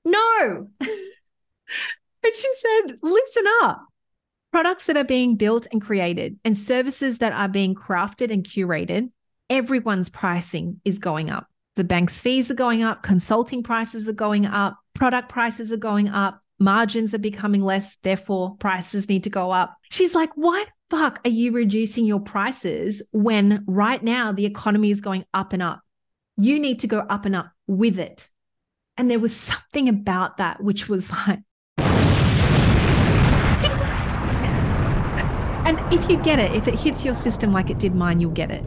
No. 0.05 0.69
and 0.81 2.35
she 2.35 2.51
said, 2.57 2.97
listen 3.03 3.45
up 3.63 3.87
products 4.55 4.87
that 4.87 4.97
are 4.97 5.03
being 5.03 5.35
built 5.35 5.67
and 5.73 5.83
created 5.83 6.39
and 6.45 6.57
services 6.57 7.19
that 7.19 7.33
are 7.33 7.49
being 7.49 7.75
crafted 7.75 8.33
and 8.33 8.45
curated, 8.45 9.11
everyone's 9.51 10.09
pricing 10.09 10.81
is 10.85 11.01
going 11.01 11.29
up. 11.29 11.49
The 11.75 11.83
bank's 11.83 12.21
fees 12.21 12.53
are 12.53 12.55
going 12.55 12.85
up, 12.85 13.03
consulting 13.03 13.65
prices 13.65 14.09
are 14.09 14.13
going 14.13 14.47
up, 14.47 14.79
product 14.95 15.29
prices 15.29 15.73
are 15.73 15.77
going 15.77 16.09
up, 16.09 16.41
margins 16.59 17.14
are 17.14 17.19
becoming 17.19 17.62
less, 17.62 17.97
therefore 18.03 18.57
prices 18.59 19.09
need 19.09 19.25
to 19.25 19.31
go 19.31 19.51
up. 19.51 19.77
She's 19.90 20.14
like, 20.14 20.31
why 20.35 20.64
the 20.90 20.97
fuck 20.97 21.21
are 21.25 21.31
you 21.31 21.53
reducing 21.53 22.05
your 22.05 22.21
prices 22.21 23.03
when 23.12 23.64
right 23.67 24.03
now 24.03 24.33
the 24.33 24.47
economy 24.47 24.90
is 24.90 25.01
going 25.01 25.25
up 25.35 25.53
and 25.53 25.62
up? 25.62 25.81
You 26.37 26.59
need 26.59 26.81
to 26.81 26.87
go 26.87 27.01
up 27.01 27.25
and 27.25 27.37
up 27.37 27.51
with 27.67 27.99
it. 27.99 28.29
And 28.97 29.11
there 29.11 29.19
was 29.19 29.35
something 29.37 29.88
about 29.88 30.37
that 30.38 30.62
which 30.62 30.88
was 30.88 31.11
like, 31.11 31.40
And 35.67 35.81
if 35.90 36.11
you 36.11 36.19
get 36.19 36.38
it, 36.38 36.53
if 36.53 36.69
it 36.69 36.75
hits 36.75 37.07
your 37.07 37.14
system 37.14 37.51
like 37.51 37.71
it 37.71 37.79
did 37.79 37.95
mine, 37.95 38.21
you'll 38.21 38.33
get 38.33 38.51
it. 38.51 38.62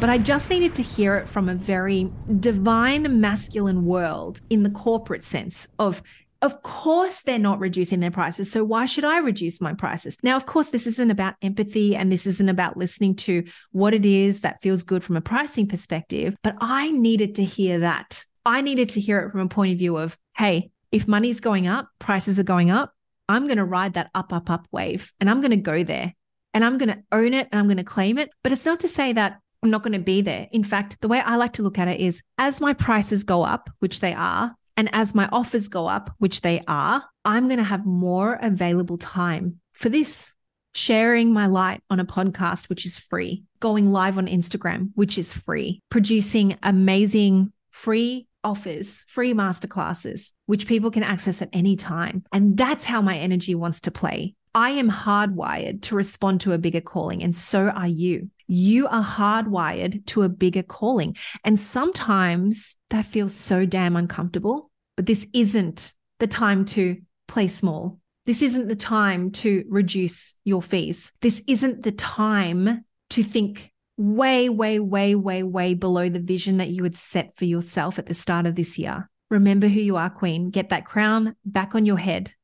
But 0.00 0.08
I 0.08 0.16
just 0.16 0.48
needed 0.48 0.74
to 0.76 0.82
hear 0.82 1.16
it 1.16 1.28
from 1.28 1.46
a 1.46 1.54
very 1.54 2.10
divine 2.40 3.20
masculine 3.20 3.84
world 3.84 4.40
in 4.48 4.62
the 4.62 4.70
corporate 4.70 5.22
sense 5.22 5.68
of 5.78 6.02
of 6.40 6.62
course 6.62 7.22
they're 7.22 7.38
not 7.38 7.58
reducing 7.58 8.00
their 8.00 8.10
prices 8.10 8.50
so 8.50 8.64
why 8.64 8.86
should 8.86 9.04
i 9.04 9.18
reduce 9.18 9.60
my 9.60 9.72
prices 9.74 10.16
now 10.22 10.36
of 10.36 10.46
course 10.46 10.68
this 10.70 10.86
isn't 10.86 11.10
about 11.10 11.34
empathy 11.42 11.96
and 11.96 12.12
this 12.12 12.26
isn't 12.26 12.48
about 12.48 12.76
listening 12.76 13.14
to 13.14 13.44
what 13.72 13.94
it 13.94 14.06
is 14.06 14.40
that 14.40 14.62
feels 14.62 14.82
good 14.82 15.02
from 15.02 15.16
a 15.16 15.20
pricing 15.20 15.66
perspective 15.66 16.36
but 16.42 16.56
i 16.60 16.90
needed 16.90 17.34
to 17.34 17.44
hear 17.44 17.80
that 17.80 18.24
i 18.46 18.60
needed 18.60 18.88
to 18.88 19.00
hear 19.00 19.20
it 19.20 19.30
from 19.30 19.40
a 19.40 19.48
point 19.48 19.72
of 19.72 19.78
view 19.78 19.96
of 19.96 20.16
hey 20.36 20.70
if 20.92 21.08
money's 21.08 21.40
going 21.40 21.66
up 21.66 21.88
prices 21.98 22.38
are 22.38 22.44
going 22.44 22.70
up 22.70 22.92
i'm 23.28 23.46
going 23.46 23.58
to 23.58 23.64
ride 23.64 23.94
that 23.94 24.10
up 24.14 24.32
up 24.32 24.48
up 24.48 24.66
wave 24.70 25.12
and 25.20 25.28
i'm 25.28 25.40
going 25.40 25.50
to 25.50 25.56
go 25.56 25.82
there 25.82 26.14
and 26.54 26.64
I'm 26.64 26.78
going 26.78 26.88
to 26.88 27.02
own 27.12 27.34
it 27.34 27.48
and 27.52 27.58
I'm 27.60 27.66
going 27.66 27.76
to 27.76 27.84
claim 27.84 28.18
it. 28.18 28.30
But 28.42 28.52
it's 28.52 28.64
not 28.64 28.80
to 28.80 28.88
say 28.88 29.12
that 29.12 29.38
I'm 29.62 29.70
not 29.70 29.82
going 29.82 29.92
to 29.92 29.98
be 29.98 30.22
there. 30.22 30.48
In 30.52 30.64
fact, 30.64 30.96
the 31.00 31.08
way 31.08 31.20
I 31.20 31.36
like 31.36 31.52
to 31.54 31.62
look 31.62 31.78
at 31.78 31.88
it 31.88 32.00
is 32.00 32.22
as 32.36 32.60
my 32.60 32.72
prices 32.72 33.24
go 33.24 33.42
up, 33.42 33.70
which 33.80 34.00
they 34.00 34.12
are, 34.12 34.54
and 34.78 34.88
as 34.94 35.12
my 35.12 35.28
offers 35.32 35.66
go 35.66 35.88
up, 35.88 36.14
which 36.18 36.42
they 36.42 36.62
are, 36.68 37.04
I'm 37.24 37.48
going 37.48 37.58
to 37.58 37.64
have 37.64 37.84
more 37.84 38.38
available 38.40 38.96
time 38.96 39.60
for 39.72 39.88
this. 39.88 40.32
Sharing 40.72 41.32
my 41.32 41.46
light 41.46 41.82
on 41.90 41.98
a 41.98 42.04
podcast, 42.04 42.68
which 42.68 42.86
is 42.86 42.96
free, 42.96 43.42
going 43.58 43.90
live 43.90 44.18
on 44.18 44.28
Instagram, 44.28 44.90
which 44.94 45.18
is 45.18 45.32
free, 45.32 45.82
producing 45.90 46.56
amazing 46.62 47.52
free 47.70 48.28
offers, 48.44 49.04
free 49.08 49.34
masterclasses, 49.34 50.30
which 50.46 50.68
people 50.68 50.92
can 50.92 51.02
access 51.02 51.42
at 51.42 51.48
any 51.52 51.74
time. 51.74 52.22
And 52.32 52.56
that's 52.56 52.84
how 52.84 53.02
my 53.02 53.18
energy 53.18 53.56
wants 53.56 53.80
to 53.80 53.90
play. 53.90 54.36
I 54.54 54.70
am 54.70 54.90
hardwired 54.90 55.82
to 55.82 55.96
respond 55.96 56.42
to 56.42 56.52
a 56.52 56.58
bigger 56.58 56.80
calling, 56.80 57.22
and 57.22 57.34
so 57.34 57.68
are 57.68 57.88
you. 57.88 58.30
You 58.46 58.88
are 58.88 59.04
hardwired 59.04 60.06
to 60.06 60.22
a 60.22 60.28
bigger 60.28 60.62
calling. 60.62 61.16
And 61.44 61.60
sometimes 61.60 62.76
that 62.88 63.04
feels 63.04 63.34
so 63.34 63.66
damn 63.66 63.94
uncomfortable, 63.94 64.67
but 64.98 65.06
this 65.06 65.28
isn't 65.32 65.92
the 66.18 66.26
time 66.26 66.64
to 66.64 66.96
play 67.28 67.46
small. 67.46 68.00
This 68.26 68.42
isn't 68.42 68.66
the 68.66 68.74
time 68.74 69.30
to 69.30 69.62
reduce 69.68 70.34
your 70.44 70.60
fees. 70.60 71.12
This 71.20 71.40
isn't 71.46 71.84
the 71.84 71.92
time 71.92 72.84
to 73.10 73.22
think 73.22 73.72
way, 73.96 74.48
way, 74.48 74.80
way, 74.80 75.14
way, 75.14 75.44
way 75.44 75.74
below 75.74 76.08
the 76.08 76.18
vision 76.18 76.56
that 76.56 76.70
you 76.70 76.82
had 76.82 76.96
set 76.96 77.36
for 77.36 77.44
yourself 77.44 78.00
at 78.00 78.06
the 78.06 78.12
start 78.14 78.44
of 78.44 78.56
this 78.56 78.76
year. 78.76 79.08
Remember 79.30 79.68
who 79.68 79.78
you 79.78 79.96
are, 79.96 80.10
Queen. 80.10 80.50
Get 80.50 80.70
that 80.70 80.84
crown 80.84 81.36
back 81.44 81.76
on 81.76 81.86
your 81.86 81.98
head 81.98 82.34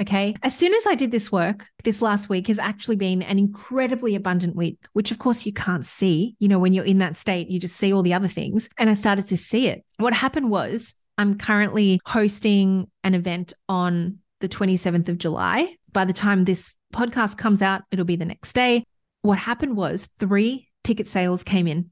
Okay. 0.00 0.34
As 0.42 0.56
soon 0.56 0.74
as 0.74 0.86
I 0.86 0.96
did 0.96 1.12
this 1.12 1.30
work, 1.30 1.68
this 1.84 2.02
last 2.02 2.28
week 2.28 2.48
has 2.48 2.58
actually 2.58 2.96
been 2.96 3.22
an 3.22 3.38
incredibly 3.38 4.16
abundant 4.16 4.56
week, 4.56 4.78
which 4.92 5.12
of 5.12 5.18
course 5.18 5.46
you 5.46 5.52
can't 5.52 5.86
see. 5.86 6.34
You 6.40 6.48
know, 6.48 6.58
when 6.58 6.72
you're 6.72 6.84
in 6.84 6.98
that 6.98 7.16
state, 7.16 7.48
you 7.48 7.60
just 7.60 7.76
see 7.76 7.92
all 7.92 8.02
the 8.02 8.14
other 8.14 8.28
things. 8.28 8.68
And 8.76 8.90
I 8.90 8.94
started 8.94 9.28
to 9.28 9.36
see 9.36 9.68
it. 9.68 9.84
What 9.98 10.12
happened 10.12 10.50
was 10.50 10.94
I'm 11.18 11.38
currently 11.38 12.00
hosting 12.04 12.90
an 13.02 13.14
event 13.14 13.52
on 13.68 14.18
the 14.40 14.48
27th 14.48 15.08
of 15.08 15.18
July. 15.18 15.76
By 15.92 16.04
the 16.04 16.12
time 16.12 16.44
this 16.44 16.74
podcast 16.92 17.38
comes 17.38 17.62
out, 17.62 17.82
it'll 17.90 18.04
be 18.04 18.16
the 18.16 18.24
next 18.24 18.52
day. 18.52 18.84
What 19.22 19.38
happened 19.38 19.76
was 19.76 20.08
three 20.18 20.68
ticket 20.82 21.06
sales 21.06 21.42
came 21.42 21.66
in 21.66 21.90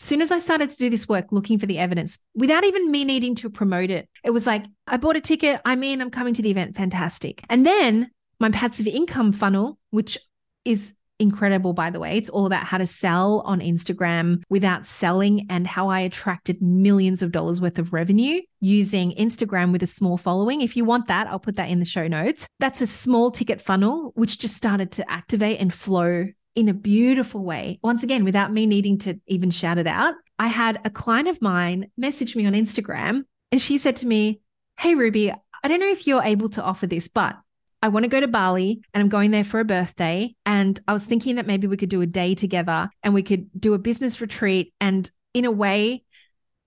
soon 0.00 0.22
as 0.22 0.30
I 0.30 0.38
started 0.38 0.70
to 0.70 0.76
do 0.76 0.90
this 0.90 1.08
work 1.08 1.26
looking 1.30 1.58
for 1.58 1.66
the 1.66 1.78
evidence 1.78 2.18
without 2.34 2.64
even 2.64 2.90
me 2.90 3.04
needing 3.04 3.34
to 3.36 3.50
promote 3.50 3.90
it, 3.90 4.08
it 4.24 4.30
was 4.30 4.46
like, 4.46 4.64
I 4.86 4.96
bought 4.96 5.16
a 5.16 5.20
ticket. 5.20 5.60
I'm 5.64 5.82
in, 5.82 6.00
I'm 6.00 6.10
coming 6.10 6.34
to 6.34 6.42
the 6.42 6.50
event. 6.50 6.76
Fantastic. 6.76 7.42
And 7.48 7.64
then 7.64 8.10
my 8.40 8.50
passive 8.50 8.86
income 8.86 9.32
funnel, 9.32 9.78
which 9.90 10.18
is 10.64 10.94
incredible, 11.20 11.72
by 11.72 11.90
the 11.90 12.00
way. 12.00 12.16
It's 12.16 12.30
all 12.30 12.46
about 12.46 12.64
how 12.64 12.78
to 12.78 12.86
sell 12.86 13.42
on 13.44 13.60
Instagram 13.60 14.42
without 14.48 14.86
selling 14.86 15.46
and 15.50 15.66
how 15.66 15.88
I 15.88 16.00
attracted 16.00 16.60
millions 16.62 17.22
of 17.22 17.32
dollars 17.32 17.60
worth 17.60 17.78
of 17.78 17.92
revenue 17.92 18.40
using 18.60 19.12
Instagram 19.12 19.72
with 19.72 19.82
a 19.82 19.86
small 19.86 20.16
following. 20.16 20.62
If 20.62 20.76
you 20.76 20.84
want 20.84 21.08
that, 21.08 21.26
I'll 21.26 21.38
put 21.38 21.56
that 21.56 21.68
in 21.68 21.78
the 21.78 21.84
show 21.84 22.08
notes. 22.08 22.46
That's 22.58 22.80
a 22.80 22.86
small 22.86 23.30
ticket 23.30 23.60
funnel, 23.60 24.12
which 24.14 24.38
just 24.38 24.54
started 24.54 24.92
to 24.92 25.10
activate 25.10 25.60
and 25.60 25.72
flow 25.72 26.28
in 26.54 26.68
a 26.68 26.74
beautiful 26.74 27.44
way. 27.44 27.78
Once 27.82 28.02
again, 28.02 28.24
without 28.24 28.52
me 28.52 28.66
needing 28.66 28.98
to 28.98 29.20
even 29.26 29.50
shout 29.50 29.78
it 29.78 29.86
out, 29.86 30.14
I 30.38 30.48
had 30.48 30.80
a 30.84 30.90
client 30.90 31.28
of 31.28 31.40
mine 31.42 31.90
message 31.96 32.34
me 32.34 32.46
on 32.46 32.54
Instagram 32.54 33.24
and 33.52 33.60
she 33.60 33.78
said 33.78 33.96
to 33.96 34.06
me, 34.06 34.40
Hey, 34.78 34.94
Ruby, 34.94 35.30
I 35.30 35.68
don't 35.68 35.80
know 35.80 35.90
if 35.90 36.06
you're 36.06 36.22
able 36.22 36.48
to 36.50 36.62
offer 36.62 36.86
this, 36.86 37.08
but 37.08 37.36
I 37.82 37.88
want 37.88 38.04
to 38.04 38.08
go 38.08 38.20
to 38.20 38.28
Bali 38.28 38.82
and 38.92 39.00
I'm 39.00 39.08
going 39.08 39.30
there 39.30 39.44
for 39.44 39.60
a 39.60 39.64
birthday. 39.64 40.34
And 40.44 40.78
I 40.86 40.92
was 40.92 41.04
thinking 41.04 41.36
that 41.36 41.46
maybe 41.46 41.66
we 41.66 41.76
could 41.76 41.88
do 41.88 42.02
a 42.02 42.06
day 42.06 42.34
together 42.34 42.90
and 43.02 43.14
we 43.14 43.22
could 43.22 43.48
do 43.58 43.74
a 43.74 43.78
business 43.78 44.20
retreat. 44.20 44.74
And 44.80 45.10
in 45.32 45.44
a 45.44 45.50
way, 45.50 46.04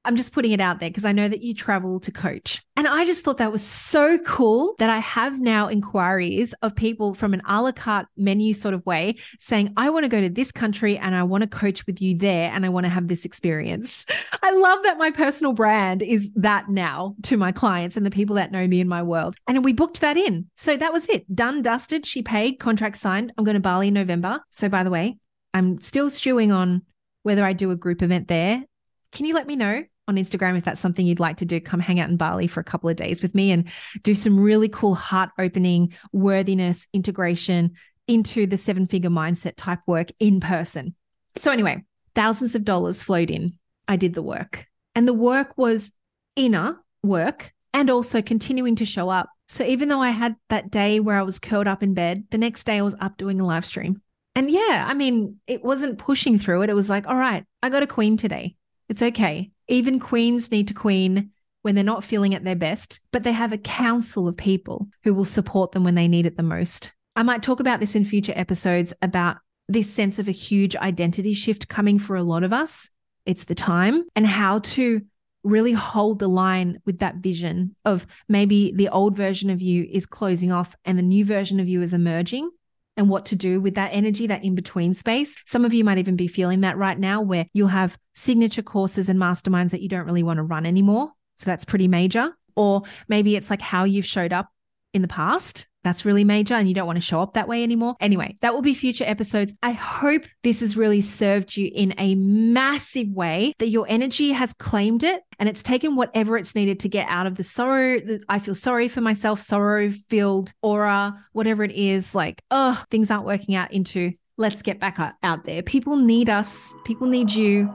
I'm 0.06 0.16
just 0.16 0.34
putting 0.34 0.52
it 0.52 0.60
out 0.60 0.80
there 0.80 0.90
because 0.90 1.06
I 1.06 1.12
know 1.12 1.28
that 1.28 1.42
you 1.42 1.54
travel 1.54 2.00
to 2.02 2.12
coach. 2.12 2.62
And 2.76 2.88
I 2.88 3.06
just 3.06 3.24
thought 3.24 3.38
that 3.38 3.52
was 3.52 3.64
so 3.64 4.18
cool 4.20 4.76
that 4.80 4.90
I 4.90 5.00
have 5.00 5.40
now 5.40 5.68
inquiries 5.68 6.54
of 6.62 6.76
people 6.76 7.14
from 7.14 7.34
an 7.34 7.42
a 7.48 7.62
la 7.62 7.72
carte 7.72 8.08
menu 8.18 8.54
sort 8.54 8.74
of 8.74 8.86
way 8.86 9.16
saying, 9.40 9.74
I 9.78 9.90
want 9.90 10.04
to 10.04 10.10
go 10.10 10.20
to 10.20 10.30
this 10.30 10.52
country 10.52 10.98
and 10.98 11.16
I 11.16 11.24
want 11.24 11.44
to 11.44 11.48
coach 11.48 11.86
with 11.88 12.02
you 12.02 12.18
there 12.18 12.52
and 12.52 12.66
I 12.66 12.70
want 12.70 12.86
to 12.86 12.90
have 12.90 13.08
this 13.08 13.26
experience. 13.26 14.06
I 14.44 14.52
love 14.52 14.84
that 14.84 14.98
my 14.98 15.12
personal 15.12 15.54
brand 15.54 16.02
is 16.02 16.32
that 16.36 16.70
now 16.70 17.16
to 17.24 17.38
my 17.38 17.52
clients 17.52 17.96
and 17.96 18.06
the 18.06 18.12
people 18.12 18.36
that 18.36 18.52
know 18.52 18.68
me 18.68 18.82
in 18.82 18.88
my 18.88 19.04
world. 19.04 19.36
And 19.48 19.64
we 19.64 19.74
booked 19.74 20.02
that 20.02 20.18
in. 20.18 20.50
So 20.58 20.76
that 20.76 20.92
was 20.92 21.08
it. 21.08 21.34
Done, 21.34 21.62
dusted. 21.62 22.06
She 22.06 22.22
paid, 22.22 22.60
contract 22.60 22.98
signed. 22.98 23.32
I'm 23.38 23.44
going 23.44 23.56
to 23.56 23.62
Bali 23.62 23.88
in 23.88 23.94
November. 23.94 24.42
So, 24.52 24.68
by 24.68 24.84
the 24.84 24.90
way, 24.90 25.18
I'm 25.54 25.80
still 25.80 26.10
stewing 26.10 26.52
on 26.52 26.82
whether 27.22 27.46
I 27.46 27.54
do 27.54 27.72
a 27.72 27.76
group 27.76 28.02
event 28.02 28.28
there. 28.28 28.64
Can 29.12 29.26
you 29.26 29.34
let 29.34 29.48
me 29.48 29.56
know? 29.56 29.84
On 30.08 30.16
Instagram 30.16 30.58
if 30.58 30.64
that's 30.64 30.82
something 30.82 31.06
you'd 31.06 31.20
like 31.20 31.38
to 31.38 31.46
do. 31.46 31.60
Come 31.60 31.80
hang 31.80 32.00
out 32.00 32.10
in 32.10 32.18
Bali 32.18 32.48
for 32.48 32.60
a 32.60 32.66
couple 32.66 32.90
of 32.90 32.96
days 32.96 33.22
with 33.22 33.36
me 33.36 33.52
and 33.52 33.70
do 34.02 34.16
some 34.16 34.40
really 34.40 34.70
cool 34.70 34.96
heart 34.96 35.30
opening 35.40 35.94
worthiness 36.12 36.88
integration 36.94 37.72
into 38.08 38.46
the 38.46 38.58
seven 38.58 38.86
figure 38.86 39.10
mindset 39.10 39.54
type 39.56 39.80
work 39.88 40.10
in 40.20 40.40
person. 40.40 40.96
So, 41.38 41.52
anyway, 41.52 41.84
thousands 42.16 42.56
of 42.56 42.64
dollars 42.64 43.02
flowed 43.02 43.32
in. 43.32 43.54
I 43.88 43.96
did 43.96 44.14
the 44.14 44.22
work, 44.22 44.68
and 44.96 45.08
the 45.08 45.14
work 45.14 45.58
was 45.58 45.92
inner 46.36 46.78
work 47.02 47.52
and 47.74 47.90
also 47.90 48.22
continuing 48.22 48.76
to 48.78 48.86
show 48.86 49.10
up. 49.10 49.30
So, 49.48 49.64
even 49.64 49.90
though 49.90 50.02
I 50.02 50.12
had 50.12 50.36
that 50.50 50.72
day 50.72 51.00
where 51.00 51.18
I 51.18 51.24
was 51.24 51.40
curled 51.40 51.68
up 51.68 51.84
in 51.84 51.94
bed, 51.94 52.26
the 52.32 52.38
next 52.38 52.66
day 52.66 52.78
I 52.78 52.82
was 52.82 52.96
up 53.00 53.18
doing 53.18 53.40
a 53.40 53.46
live 53.46 53.66
stream. 53.66 54.02
And 54.36 54.50
yeah, 54.50 54.86
I 54.88 54.94
mean, 54.94 55.40
it 55.48 55.64
wasn't 55.64 56.00
pushing 56.00 56.40
through 56.40 56.64
it. 56.64 56.70
It 56.70 56.76
was 56.76 56.90
like, 56.90 57.08
all 57.08 57.16
right, 57.16 57.46
I 57.62 57.70
got 57.70 57.84
a 57.84 57.88
queen 57.88 58.18
today. 58.18 58.56
It's 58.94 59.02
okay. 59.02 59.50
Even 59.68 60.00
queens 60.00 60.52
need 60.52 60.68
to 60.68 60.76
queen 60.76 61.32
when 61.64 61.74
they're 61.74 61.84
not 61.84 62.04
feeling 62.04 62.36
at 62.36 62.44
their 62.44 62.56
best, 62.56 63.00
but 63.12 63.24
they 63.24 63.32
have 63.32 63.52
a 63.52 63.58
council 63.58 64.28
of 64.28 64.38
people 64.38 64.88
who 65.04 65.16
will 65.16 65.26
support 65.26 65.72
them 65.72 65.84
when 65.84 65.96
they 65.96 66.08
need 66.08 66.28
it 66.28 66.38
the 66.38 66.44
most. 66.44 66.94
I 67.16 67.24
might 67.24 67.42
talk 67.42 67.60
about 67.60 67.80
this 67.80 67.96
in 67.96 68.06
future 68.06 68.34
episodes 68.36 68.94
about 69.02 69.38
this 69.68 69.92
sense 69.92 70.20
of 70.20 70.28
a 70.28 70.32
huge 70.32 70.76
identity 70.76 71.34
shift 71.34 71.68
coming 71.70 71.98
for 71.98 72.16
a 72.16 72.22
lot 72.22 72.44
of 72.44 72.54
us. 72.54 72.88
It's 73.26 73.46
the 73.46 73.56
time 73.56 74.04
and 74.16 74.28
how 74.28 74.60
to 74.60 75.02
really 75.44 75.74
hold 75.74 76.20
the 76.20 76.30
line 76.30 76.80
with 76.86 77.00
that 77.00 77.16
vision 77.16 77.76
of 77.86 78.06
maybe 78.30 78.74
the 78.76 78.90
old 78.90 79.18
version 79.18 79.50
of 79.50 79.60
you 79.60 79.88
is 79.90 80.06
closing 80.06 80.52
off 80.52 80.76
and 80.86 81.00
the 81.00 81.02
new 81.02 81.26
version 81.26 81.60
of 81.60 81.68
you 81.68 81.82
is 81.82 81.96
emerging 81.96 82.48
and 82.96 83.10
what 83.10 83.26
to 83.28 83.36
do 83.36 83.60
with 83.60 83.76
that 83.76 83.90
energy, 83.92 84.28
that 84.28 84.44
in 84.44 84.56
between 84.56 84.94
space. 84.94 85.36
Some 85.46 85.66
of 85.66 85.74
you 85.74 85.84
might 85.84 85.98
even 85.98 86.16
be 86.16 86.28
feeling 86.28 86.62
that 86.62 86.78
right 86.78 86.98
now, 86.98 87.22
where 87.22 87.48
you'll 87.54 87.68
have 87.68 87.98
signature 88.14 88.62
courses 88.62 89.10
and 89.10 89.20
masterminds 89.20 89.72
that 89.72 89.82
you 89.82 89.90
don't 89.90 90.06
really 90.06 90.24
want 90.24 90.38
to 90.38 90.44
run 90.44 90.66
anymore. 90.66 91.12
So 91.36 91.46
that's 91.46 91.66
pretty 91.66 91.88
major. 91.88 92.36
Or 92.56 92.84
maybe 93.08 93.36
it's 93.36 93.50
like 93.50 93.62
how 93.62 93.84
you've 93.84 94.06
showed 94.06 94.32
up 94.32 94.53
in 94.94 95.02
the 95.02 95.08
past. 95.08 95.68
That's 95.84 96.06
really 96.06 96.24
major 96.24 96.54
and 96.54 96.68
you 96.68 96.74
don't 96.74 96.88
want 96.88 96.98
to 96.98 97.02
show 97.02 97.20
up 97.20 97.34
that 97.34 97.48
way 97.48 97.62
anymore. 97.62 97.96
Anyway, 98.00 98.36
that 98.42 98.54
will 98.54 98.62
be 98.62 98.74
future 98.74 99.04
episodes. 99.06 99.54
I 99.62 99.72
hope 99.72 100.24
this 100.44 100.62
has 100.62 100.78
really 100.78 101.02
served 101.02 101.58
you 101.58 101.70
in 101.74 101.94
a 101.98 102.16
massive 102.16 103.10
way, 103.10 103.54
that 103.60 103.68
your 103.68 103.86
energy 103.90 104.32
has 104.32 104.54
claimed 104.54 105.04
it 105.04 105.24
and 105.40 105.50
it's 105.50 105.62
taken 105.62 105.96
whatever 105.96 106.38
it's 106.38 106.56
needed 106.56 106.80
to 106.82 106.90
get 106.90 107.08
out 107.10 107.28
of 107.28 107.36
the 107.36 107.44
sorrow. 107.44 108.00
I 108.30 108.40
feel 108.40 108.56
sorry 108.56 108.88
for 108.88 109.02
myself, 109.02 109.42
sorrow 109.42 109.92
filled 110.10 110.54
aura, 110.62 111.22
whatever 111.34 111.64
it 111.64 111.74
is, 111.74 112.16
like, 112.16 112.42
oh, 112.50 112.82
things 112.90 113.12
aren't 113.12 113.26
working 113.26 113.56
out 113.56 113.74
into 113.74 114.14
let's 114.38 114.62
get 114.62 114.80
back 114.80 115.00
out 115.22 115.44
there. 115.44 115.62
People 115.62 115.98
need 115.98 116.30
us, 116.30 116.74
people 116.86 117.08
need 117.08 117.32
you. 117.32 117.70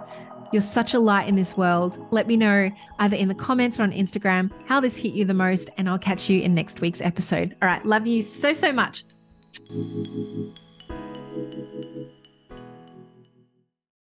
You're 0.52 0.62
such 0.62 0.94
a 0.94 0.98
light 0.98 1.28
in 1.28 1.36
this 1.36 1.56
world. 1.56 1.98
Let 2.10 2.26
me 2.26 2.36
know 2.36 2.70
either 2.98 3.16
in 3.16 3.28
the 3.28 3.34
comments 3.34 3.78
or 3.78 3.82
on 3.82 3.92
Instagram 3.92 4.50
how 4.66 4.80
this 4.80 4.96
hit 4.96 5.12
you 5.12 5.24
the 5.24 5.34
most, 5.34 5.70
and 5.76 5.88
I'll 5.88 5.98
catch 5.98 6.30
you 6.30 6.40
in 6.40 6.54
next 6.54 6.80
week's 6.80 7.00
episode. 7.00 7.56
All 7.60 7.68
right. 7.68 7.84
Love 7.84 8.06
you 8.06 8.22
so, 8.22 8.52
so 8.52 8.72
much. 8.72 9.04